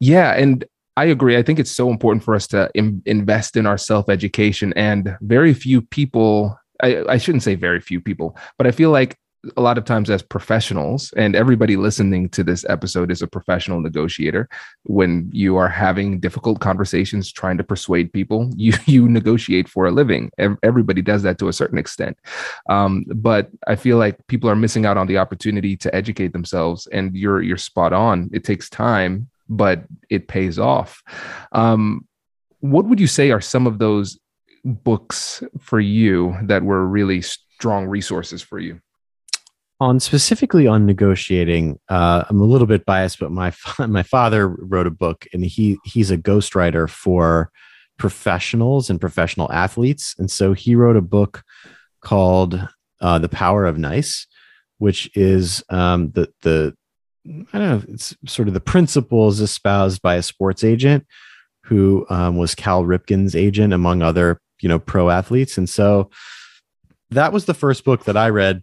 Yeah. 0.00 0.32
And 0.32 0.64
I 0.96 1.06
agree. 1.06 1.36
I 1.36 1.42
think 1.42 1.58
it's 1.58 1.70
so 1.70 1.90
important 1.90 2.24
for 2.24 2.34
us 2.34 2.46
to 2.48 2.70
Im- 2.74 3.02
invest 3.04 3.56
in 3.56 3.66
our 3.66 3.78
self 3.78 4.08
education. 4.08 4.72
And 4.76 5.16
very 5.20 5.52
few 5.52 5.82
people, 5.82 6.58
I, 6.82 7.04
I 7.08 7.18
shouldn't 7.18 7.42
say 7.42 7.54
very 7.54 7.80
few 7.80 8.00
people, 8.00 8.36
but 8.56 8.66
I 8.66 8.70
feel 8.70 8.90
like 8.90 9.18
a 9.56 9.60
lot 9.60 9.78
of 9.78 9.84
times 9.84 10.10
as 10.10 10.22
professionals 10.22 11.12
and 11.16 11.36
everybody 11.36 11.76
listening 11.76 12.28
to 12.30 12.42
this 12.42 12.64
episode 12.68 13.10
is 13.10 13.22
a 13.22 13.26
professional 13.26 13.80
negotiator. 13.80 14.48
When 14.84 15.30
you 15.32 15.56
are 15.56 15.68
having 15.68 16.20
difficult 16.20 16.60
conversations 16.60 17.30
trying 17.30 17.56
to 17.58 17.64
persuade 17.64 18.12
people 18.12 18.50
you 18.56 18.72
you 18.86 19.08
negotiate 19.08 19.68
for 19.68 19.86
a 19.86 19.90
living. 19.90 20.30
Everybody 20.62 21.02
does 21.02 21.22
that 21.22 21.38
to 21.38 21.48
a 21.48 21.52
certain 21.52 21.78
extent. 21.78 22.18
Um, 22.68 23.04
but 23.08 23.50
i 23.66 23.76
feel 23.76 23.98
like 23.98 24.26
people 24.26 24.50
are 24.50 24.56
missing 24.56 24.86
out 24.86 24.96
on 24.96 25.06
the 25.06 25.18
opportunity 25.18 25.76
to 25.76 25.94
educate 25.94 26.32
themselves 26.32 26.86
and 26.88 27.14
you're 27.14 27.42
you're 27.42 27.56
spot 27.56 27.92
on. 27.92 28.30
It 28.32 28.44
takes 28.44 28.68
time 28.68 29.28
but 29.48 29.84
it 30.10 30.26
pays 30.26 30.58
off. 30.58 31.04
Um, 31.52 32.06
what 32.60 32.86
would 32.86 32.98
you 32.98 33.06
say 33.06 33.30
are 33.30 33.40
some 33.40 33.66
of 33.66 33.78
those 33.78 34.18
books 34.64 35.42
for 35.60 35.78
you 35.78 36.36
that 36.42 36.64
were 36.64 36.84
really 36.84 37.22
strong 37.22 37.86
resources 37.86 38.42
for 38.42 38.58
you 38.58 38.80
on 39.78 40.00
specifically 40.00 40.66
on 40.66 40.86
negotiating 40.86 41.78
uh, 41.88 42.24
i'm 42.30 42.40
a 42.40 42.44
little 42.44 42.66
bit 42.66 42.84
biased 42.86 43.18
but 43.18 43.30
my 43.30 43.52
my 43.86 44.02
father 44.02 44.48
wrote 44.48 44.86
a 44.86 44.90
book 44.90 45.26
and 45.32 45.44
he 45.44 45.78
he's 45.84 46.10
a 46.10 46.18
ghostwriter 46.18 46.88
for 46.88 47.50
professionals 47.98 48.90
and 48.90 49.00
professional 49.00 49.50
athletes. 49.52 50.14
And 50.18 50.30
so 50.30 50.52
he 50.52 50.74
wrote 50.74 50.96
a 50.96 51.02
book 51.02 51.42
called 52.02 52.68
uh, 53.00 53.18
the 53.18 53.28
power 53.28 53.64
of 53.64 53.78
nice 53.78 54.26
which 54.78 55.10
is 55.16 55.64
um, 55.70 56.10
the 56.10 56.30
the 56.42 56.74
i 57.52 57.58
don't 57.58 57.70
know 57.70 57.82
it's 57.88 58.14
sort 58.26 58.46
of 58.46 58.54
the 58.54 58.60
principles 58.60 59.40
espoused 59.40 60.02
by 60.02 60.16
a 60.16 60.22
sports 60.22 60.62
agent 60.62 61.06
who 61.64 62.06
um, 62.10 62.36
was 62.36 62.54
cal 62.54 62.84
ripken's 62.84 63.34
agent 63.34 63.72
among 63.72 64.02
other 64.02 64.40
you 64.60 64.68
know 64.68 64.78
pro 64.78 65.10
athletes. 65.10 65.58
And 65.58 65.68
so 65.68 66.10
that 67.10 67.32
was 67.32 67.44
the 67.44 67.54
first 67.54 67.84
book 67.84 68.04
that 68.04 68.16
i 68.16 68.28
read 68.28 68.62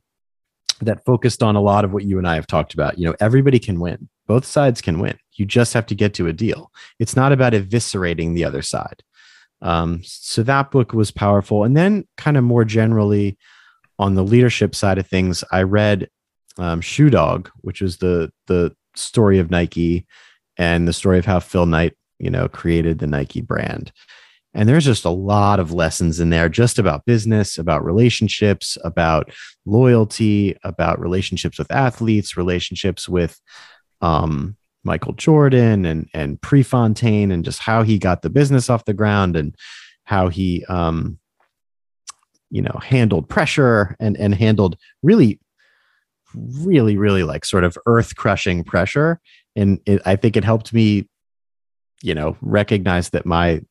that 0.81 1.05
focused 1.05 1.43
on 1.43 1.55
a 1.55 1.61
lot 1.61 1.85
of 1.85 1.93
what 1.93 2.03
you 2.03 2.17
and 2.17 2.27
I 2.27 2.35
have 2.35 2.47
talked 2.47 2.73
about. 2.73 2.97
You 2.97 3.07
know, 3.07 3.15
everybody 3.19 3.59
can 3.59 3.79
win. 3.79 4.09
Both 4.27 4.45
sides 4.45 4.81
can 4.81 4.99
win. 4.99 5.17
You 5.33 5.45
just 5.45 5.73
have 5.73 5.85
to 5.87 5.95
get 5.95 6.13
to 6.15 6.27
a 6.27 6.33
deal. 6.33 6.71
It's 6.99 7.15
not 7.15 7.31
about 7.31 7.53
eviscerating 7.53 8.33
the 8.33 8.45
other 8.45 8.61
side. 8.61 9.03
Um, 9.61 10.01
so 10.03 10.43
that 10.43 10.71
book 10.71 10.93
was 10.93 11.11
powerful. 11.11 11.63
And 11.63 11.75
then, 11.75 12.05
kind 12.17 12.37
of 12.37 12.43
more 12.43 12.65
generally, 12.65 13.37
on 13.97 14.15
the 14.15 14.23
leadership 14.23 14.75
side 14.75 14.97
of 14.97 15.07
things, 15.07 15.43
I 15.51 15.63
read 15.63 16.09
um, 16.57 16.81
Shoe 16.81 17.09
Dog, 17.09 17.49
which 17.61 17.81
was 17.81 17.97
the 17.97 18.31
the 18.47 18.75
story 18.95 19.39
of 19.39 19.49
Nike 19.49 20.05
and 20.57 20.87
the 20.87 20.93
story 20.93 21.17
of 21.17 21.25
how 21.25 21.39
Phil 21.39 21.65
Knight, 21.65 21.93
you 22.19 22.29
know, 22.29 22.47
created 22.47 22.99
the 22.99 23.07
Nike 23.07 23.41
brand. 23.41 23.91
And 24.53 24.69
there's 24.69 24.85
just 24.85 25.05
a 25.05 25.09
lot 25.09 25.59
of 25.59 25.71
lessons 25.71 26.19
in 26.19 26.29
there 26.29 26.47
just 26.47 26.77
about 26.77 27.05
business, 27.05 27.57
about 27.57 27.83
relationships, 27.83 28.77
about 28.83 29.31
loyalty, 29.65 30.55
about 30.63 30.99
relationships 30.99 31.57
with 31.57 31.71
athletes, 31.71 32.37
relationships 32.37 33.09
with 33.09 33.39
um, 34.01 34.55
Michael 34.83 35.13
Jordan 35.13 35.85
and 35.85 36.07
and 36.13 36.39
Prefontaine, 36.41 37.31
and 37.31 37.43
just 37.43 37.59
how 37.59 37.83
he 37.83 37.97
got 37.97 38.21
the 38.21 38.29
business 38.29 38.69
off 38.69 38.85
the 38.85 38.93
ground 38.93 39.35
and 39.35 39.55
how 40.03 40.27
he 40.27 40.63
um, 40.65 41.17
you 42.51 42.61
know 42.61 42.79
handled 42.83 43.29
pressure 43.29 43.95
and 43.99 44.15
and 44.17 44.35
handled 44.35 44.77
really 45.01 45.39
really 46.35 46.97
really 46.97 47.23
like 47.23 47.45
sort 47.45 47.63
of 47.63 47.77
earth 47.85 48.15
crushing 48.15 48.63
pressure. 48.63 49.19
And 49.55 49.79
it, 49.85 50.01
i 50.05 50.15
think 50.15 50.35
it 50.35 50.43
helped 50.43 50.73
me 50.73 51.07
you 52.01 52.15
know 52.15 52.35
recognize 52.41 53.11
that 53.11 53.25
my 53.25 53.61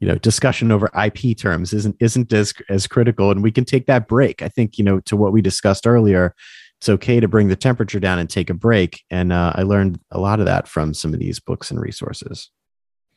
you 0.00 0.08
know 0.08 0.16
discussion 0.16 0.72
over 0.72 0.90
ip 1.04 1.36
terms 1.38 1.72
isn't 1.72 1.96
isn't 2.00 2.32
as 2.32 2.52
as 2.68 2.86
critical 2.86 3.30
and 3.30 3.42
we 3.42 3.50
can 3.52 3.64
take 3.64 3.86
that 3.86 4.08
break. 4.08 4.42
I 4.42 4.48
think 4.48 4.78
you 4.78 4.84
know 4.84 5.00
to 5.00 5.16
what 5.16 5.32
we 5.32 5.42
discussed 5.42 5.86
earlier 5.86 6.34
it's 6.80 6.88
okay 6.88 7.20
to 7.20 7.28
bring 7.28 7.48
the 7.48 7.56
temperature 7.56 8.00
down 8.00 8.18
and 8.18 8.28
take 8.28 8.50
a 8.50 8.54
break 8.54 9.02
and 9.10 9.32
uh, 9.32 9.52
i 9.54 9.62
learned 9.62 9.98
a 10.10 10.18
lot 10.18 10.40
of 10.40 10.46
that 10.46 10.68
from 10.68 10.92
some 10.92 11.14
of 11.14 11.20
these 11.20 11.40
books 11.40 11.70
and 11.70 11.80
resources. 11.80 12.50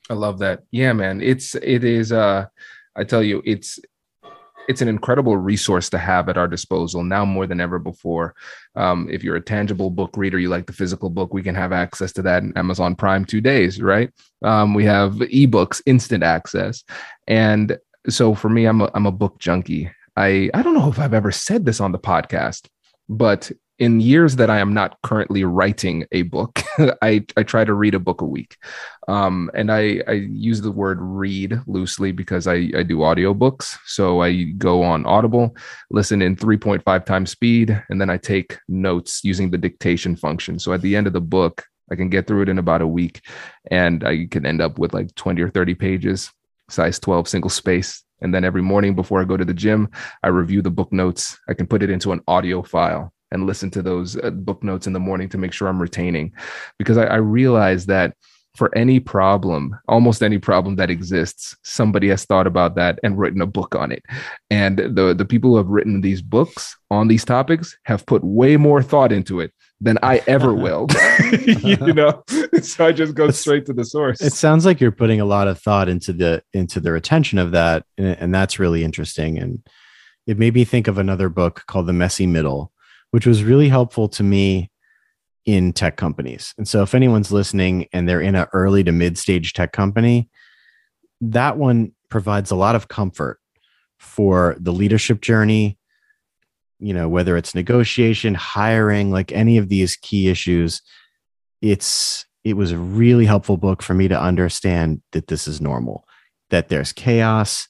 I 0.09 0.13
love 0.13 0.39
that. 0.39 0.63
Yeah 0.71 0.93
man 0.93 1.21
it's 1.21 1.55
it 1.55 1.83
is 1.83 2.11
uh 2.11 2.45
i 2.95 3.03
tell 3.03 3.23
you 3.23 3.41
it's 3.45 3.79
it's 4.67 4.82
an 4.82 4.88
incredible 4.88 5.38
resource 5.38 5.89
to 5.89 5.97
have 5.97 6.30
at 6.30 6.38
our 6.38 6.47
disposal 6.47 7.03
now 7.03 7.25
more 7.25 7.47
than 7.47 7.62
ever 7.62 7.80
before. 7.80 8.36
Um, 8.75 9.08
if 9.10 9.23
you're 9.23 9.36
a 9.36 9.41
tangible 9.41 9.89
book 9.89 10.15
reader, 10.17 10.39
you 10.39 10.49
like 10.49 10.67
the 10.67 10.73
physical 10.73 11.10
book, 11.10 11.34
we 11.34 11.43
can 11.43 11.56
have 11.56 11.71
access 11.71 12.12
to 12.13 12.21
that 12.23 12.43
in 12.43 12.58
Amazon 12.58 12.95
Prime 12.95 13.25
two 13.25 13.41
days, 13.41 13.82
right? 13.82 14.12
Um, 14.43 14.73
we 14.73 14.86
have 14.86 15.13
ebooks, 15.13 15.82
instant 15.86 16.23
access, 16.23 16.84
and 17.27 17.77
so 18.10 18.34
for 18.34 18.49
me, 18.49 18.65
I'm 18.65 18.82
a, 18.82 18.91
I'm 18.93 19.06
a 19.06 19.12
book 19.12 19.39
junkie. 19.39 19.91
I 20.15 20.49
I 20.53 20.62
don't 20.62 20.73
know 20.73 20.89
if 20.89 20.99
I've 20.99 21.13
ever 21.13 21.32
said 21.32 21.65
this 21.65 21.80
on 21.80 21.91
the 21.91 21.99
podcast, 21.99 22.67
but 23.10 23.51
in 23.79 23.99
years 24.01 24.37
that 24.37 24.49
I 24.49 24.59
am 24.59 24.73
not 24.73 24.97
currently 25.03 25.43
writing 25.43 26.05
a 26.11 26.23
book, 26.23 26.61
I, 27.01 27.25
I 27.35 27.43
try 27.43 27.63
to 27.63 27.73
read 27.73 27.93
a 27.93 27.99
book 27.99 28.21
a 28.21 28.25
week. 28.25 28.57
Um, 29.07 29.51
and 29.53 29.71
I, 29.71 30.01
I 30.07 30.13
use 30.13 30.61
the 30.61 30.71
word 30.71 30.97
read 30.99 31.59
loosely 31.67 32.11
because 32.11 32.47
I, 32.47 32.69
I 32.75 32.83
do 32.83 32.97
audiobooks. 32.99 33.77
So 33.85 34.21
I 34.21 34.43
go 34.57 34.83
on 34.83 35.05
Audible, 35.05 35.55
listen 35.91 36.21
in 36.21 36.35
3.5 36.35 37.05
times 37.05 37.31
speed, 37.31 37.81
and 37.89 38.01
then 38.01 38.09
I 38.09 38.17
take 38.17 38.57
notes 38.67 39.23
using 39.23 39.51
the 39.51 39.57
dictation 39.57 40.15
function. 40.15 40.57
So 40.57 40.73
at 40.73 40.81
the 40.81 40.95
end 40.95 41.07
of 41.07 41.13
the 41.13 41.21
book, 41.21 41.65
I 41.91 41.95
can 41.95 42.09
get 42.09 42.27
through 42.27 42.41
it 42.41 42.49
in 42.49 42.57
about 42.57 42.81
a 42.81 42.87
week 42.87 43.21
and 43.71 44.03
I 44.03 44.27
can 44.29 44.45
end 44.45 44.61
up 44.61 44.77
with 44.77 44.93
like 44.93 45.13
20 45.15 45.41
or 45.41 45.49
30 45.49 45.75
pages, 45.75 46.31
size 46.69 46.99
12 46.99 47.29
single 47.29 47.49
space. 47.49 48.03
And 48.21 48.33
then 48.33 48.43
every 48.43 48.63
morning 48.63 48.95
before 48.95 49.21
I 49.21 49.25
go 49.25 49.37
to 49.37 49.45
the 49.45 49.53
gym, 49.53 49.89
I 50.23 50.29
review 50.29 50.61
the 50.61 50.71
book 50.71 50.91
notes. 50.91 51.39
I 51.47 51.53
can 51.53 51.67
put 51.67 51.83
it 51.83 51.91
into 51.91 52.11
an 52.11 52.21
audio 52.27 52.63
file 52.63 53.13
and 53.31 53.45
listen 53.45 53.69
to 53.71 53.81
those 53.81 54.17
uh, 54.17 54.29
book 54.29 54.63
notes 54.63 54.87
in 54.87 54.93
the 54.93 54.99
morning 54.99 55.29
to 55.29 55.37
make 55.37 55.54
sure 55.54 55.67
I'm 55.67 55.81
retaining. 55.81 56.33
Because 56.77 56.97
I, 56.97 57.06
I 57.06 57.15
realize 57.15 57.85
that 57.87 58.15
for 58.58 58.75
any 58.75 58.99
problem, 58.99 59.77
almost 59.87 60.23
any 60.23 60.39
problem 60.39 60.77
that 60.77 60.89
exists, 60.89 61.56
somebody 61.63 62.08
has 62.10 62.25
thought 62.25 62.47
about 62.47 62.73
that 62.73 62.99
and 63.04 63.17
written 63.17 63.39
a 63.39 63.45
book 63.45 63.75
on 63.75 63.91
it. 63.91 64.04
And 64.49 64.79
the, 64.79 65.13
the 65.15 65.25
people 65.25 65.52
who 65.52 65.58
have 65.58 65.67
written 65.67 66.02
these 66.02 66.23
books 66.23 66.75
on 66.89 67.08
these 67.08 67.23
topics 67.23 67.77
have 67.83 68.06
put 68.08 68.23
way 68.23 68.58
more 68.58 68.81
thought 68.81 69.12
into 69.12 69.41
it 69.41 69.54
than 69.79 69.99
I 70.02 70.23
ever 70.25 70.54
will. 70.56 70.87
you 71.45 71.77
know, 71.93 72.23
so 72.62 72.87
I 72.87 72.91
just 72.91 73.13
go 73.13 73.29
straight 73.29 73.67
to 73.67 73.73
the 73.73 73.85
source. 73.85 74.21
It 74.21 74.33
sounds 74.33 74.65
like 74.65 74.81
you're 74.81 74.91
putting 74.91 75.21
a 75.21 75.25
lot 75.25 75.47
of 75.47 75.60
thought 75.60 75.87
into 75.87 76.12
the 76.12 76.41
into 76.52 76.79
the 76.79 76.91
retention 76.91 77.37
of 77.37 77.52
that, 77.52 77.85
and, 77.97 78.17
and 78.19 78.35
that's 78.35 78.58
really 78.58 78.83
interesting. 78.83 79.37
And 79.37 79.67
it 80.25 80.39
made 80.39 80.56
me 80.56 80.65
think 80.65 80.87
of 80.87 80.97
another 80.97 81.29
book 81.29 81.63
called 81.67 81.85
The 81.85 81.93
Messy 81.93 82.25
Middle, 82.25 82.71
which 83.12 83.25
was 83.25 83.43
really 83.43 83.69
helpful 83.69 84.08
to 84.10 84.23
me 84.23 84.71
in 85.45 85.71
tech 85.71 85.95
companies. 85.95 86.53
And 86.58 86.67
so 86.67 86.83
if 86.83 86.93
anyone's 86.93 87.31
listening 87.31 87.87
and 87.93 88.08
they're 88.08 88.21
in 88.21 88.35
an 88.35 88.47
early 88.53 88.83
to 88.83 88.91
mid 88.91 89.17
stage 89.17 89.53
tech 89.53 89.71
company, 89.71 90.29
that 91.21 91.58
one 91.58 91.93
provides 92.10 92.51
a 92.51 92.55
lot 92.55 92.75
of 92.75 92.89
comfort 92.89 93.39
for 93.97 94.55
the 94.60 94.73
leadership 94.73 95.21
journey, 95.21 95.77
you 96.79 96.93
know, 96.93 97.10
whether 97.10 97.37
it's 97.37 97.55
negotiation, 97.55 98.35
hiring, 98.35 99.12
like 99.12 99.31
any 99.31 99.58
of 99.58 99.69
these 99.69 99.95
key 99.95 100.27
issues, 100.27 100.81
it's 101.62 102.25
it 102.43 102.55
was 102.55 102.71
a 102.71 102.77
really 102.77 103.25
helpful 103.25 103.58
book 103.58 103.81
for 103.81 103.93
me 103.93 104.08
to 104.08 104.19
understand 104.19 105.01
that 105.12 105.27
this 105.27 105.47
is 105.47 105.60
normal, 105.60 106.05
that 106.49 106.69
there's 106.69 106.93
chaos 106.93 107.67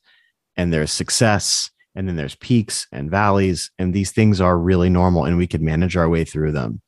and 0.56 0.74
there's 0.74 0.92
success 0.92 1.72
and 1.98 2.08
then 2.08 2.16
there's 2.16 2.36
peaks 2.36 2.88
and 2.92 3.10
valleys 3.10 3.72
and 3.80 3.92
these 3.92 4.12
things 4.12 4.40
are 4.40 4.58
really 4.58 4.90
normal 4.90 5.26
and 5.26 5.36
we 5.36 5.48
could 5.48 5.62
manage 5.62 5.98
our 5.98 6.08
way 6.08 6.24
through 6.24 6.52
them. 6.52 6.80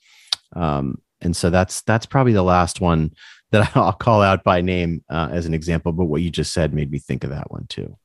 Um, 0.55 1.01
and 1.19 1.35
so 1.35 1.49
that's 1.49 1.81
that's 1.81 2.05
probably 2.05 2.33
the 2.33 2.43
last 2.43 2.79
one 2.79 3.11
that 3.51 3.71
I'll 3.75 3.91
call 3.91 4.21
out 4.21 4.43
by 4.43 4.61
name 4.61 5.03
uh, 5.09 5.29
as 5.31 5.47
an 5.47 5.55
example. 5.55 5.91
But 5.91 6.05
what 6.05 6.21
you 6.21 6.29
just 6.29 6.53
said 6.53 6.73
made 6.73 6.91
me 6.91 6.99
think 6.99 7.23
of 7.23 7.31
that 7.31 7.51
one 7.51 7.65
too. 7.67 7.97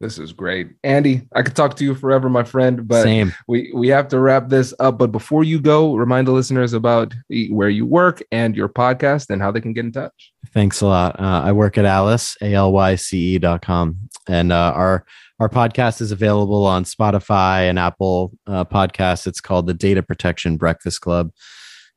This 0.00 0.18
is 0.18 0.32
great. 0.32 0.70
Andy, 0.82 1.28
I 1.34 1.42
could 1.42 1.54
talk 1.54 1.76
to 1.76 1.84
you 1.84 1.94
forever, 1.94 2.30
my 2.30 2.42
friend, 2.42 2.88
but 2.88 3.02
Same. 3.02 3.34
we 3.46 3.70
we 3.74 3.88
have 3.88 4.08
to 4.08 4.18
wrap 4.18 4.48
this 4.48 4.72
up. 4.80 4.96
But 4.96 5.12
before 5.12 5.44
you 5.44 5.60
go, 5.60 5.94
remind 5.94 6.26
the 6.26 6.32
listeners 6.32 6.72
about 6.72 7.14
where 7.50 7.68
you 7.68 7.84
work 7.84 8.22
and 8.32 8.56
your 8.56 8.70
podcast 8.70 9.28
and 9.28 9.42
how 9.42 9.52
they 9.52 9.60
can 9.60 9.74
get 9.74 9.84
in 9.84 9.92
touch. 9.92 10.32
Thanks 10.54 10.80
a 10.80 10.86
lot. 10.86 11.20
Uh, 11.20 11.42
I 11.44 11.52
work 11.52 11.76
at 11.76 11.84
Alyce 11.84 12.36
A-L-Y-C-E 12.40 13.38
dot 13.38 13.60
com. 13.60 13.98
And 14.26 14.52
uh, 14.52 14.72
our 14.74 15.04
our 15.40 15.48
podcast 15.48 16.02
is 16.02 16.12
available 16.12 16.66
on 16.66 16.84
Spotify 16.84 17.62
and 17.62 17.78
Apple 17.78 18.32
uh, 18.46 18.64
podcasts. 18.66 19.26
It's 19.26 19.40
called 19.40 19.66
the 19.66 19.74
Data 19.74 20.02
Protection 20.02 20.58
Breakfast 20.58 21.00
Club. 21.00 21.30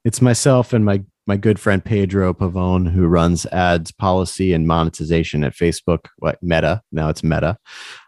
It's 0.06 0.22
myself 0.22 0.74
and 0.74 0.86
my 0.86 1.04
my 1.26 1.38
good 1.38 1.58
friend 1.58 1.84
Pedro 1.84 2.34
Pavón, 2.34 2.92
who 2.92 3.06
runs 3.06 3.46
ads 3.48 3.92
policy 3.92 4.52
and 4.52 4.68
monetization 4.68 5.44
at 5.46 5.54
Facebook, 5.54 6.08
what 6.18 6.38
Meta. 6.42 6.82
Now 6.92 7.08
it's 7.08 7.24
Meta. 7.24 7.58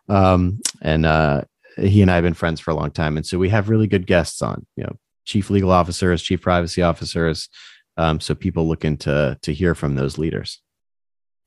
Um, 0.09 0.59
and 0.81 1.05
uh, 1.05 1.43
he 1.77 2.01
and 2.01 2.11
I 2.11 2.15
have 2.15 2.25
been 2.25 2.33
friends 2.33 2.59
for 2.59 2.71
a 2.71 2.75
long 2.75 2.91
time. 2.91 3.15
And 3.15 3.25
so 3.25 3.37
we 3.37 3.47
have 3.49 3.69
really 3.69 3.87
good 3.87 4.05
guests 4.05 4.41
on, 4.41 4.65
you 4.75 4.83
know, 4.83 4.97
chief 5.23 5.49
legal 5.49 5.71
officers, 5.71 6.23
chief 6.23 6.41
privacy 6.41 6.81
officers. 6.81 7.47
Um, 7.95 8.19
so 8.19 8.35
people 8.35 8.67
looking 8.67 8.97
to 8.97 9.37
to 9.41 9.53
hear 9.53 9.75
from 9.75 9.95
those 9.95 10.17
leaders. 10.17 10.61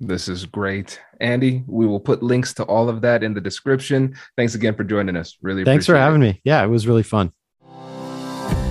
This 0.00 0.28
is 0.28 0.46
great. 0.46 1.00
Andy, 1.20 1.64
we 1.66 1.86
will 1.86 1.98
put 1.98 2.22
links 2.22 2.54
to 2.54 2.62
all 2.64 2.88
of 2.88 3.00
that 3.00 3.24
in 3.24 3.34
the 3.34 3.40
description. 3.40 4.14
Thanks 4.36 4.54
again 4.54 4.76
for 4.76 4.84
joining 4.84 5.16
us. 5.16 5.36
Really 5.42 5.64
Thanks 5.64 5.86
for 5.86 5.96
having 5.96 6.22
it. 6.22 6.34
me. 6.34 6.40
Yeah, 6.44 6.62
it 6.62 6.68
was 6.68 6.86
really 6.86 7.02
fun. 7.02 7.32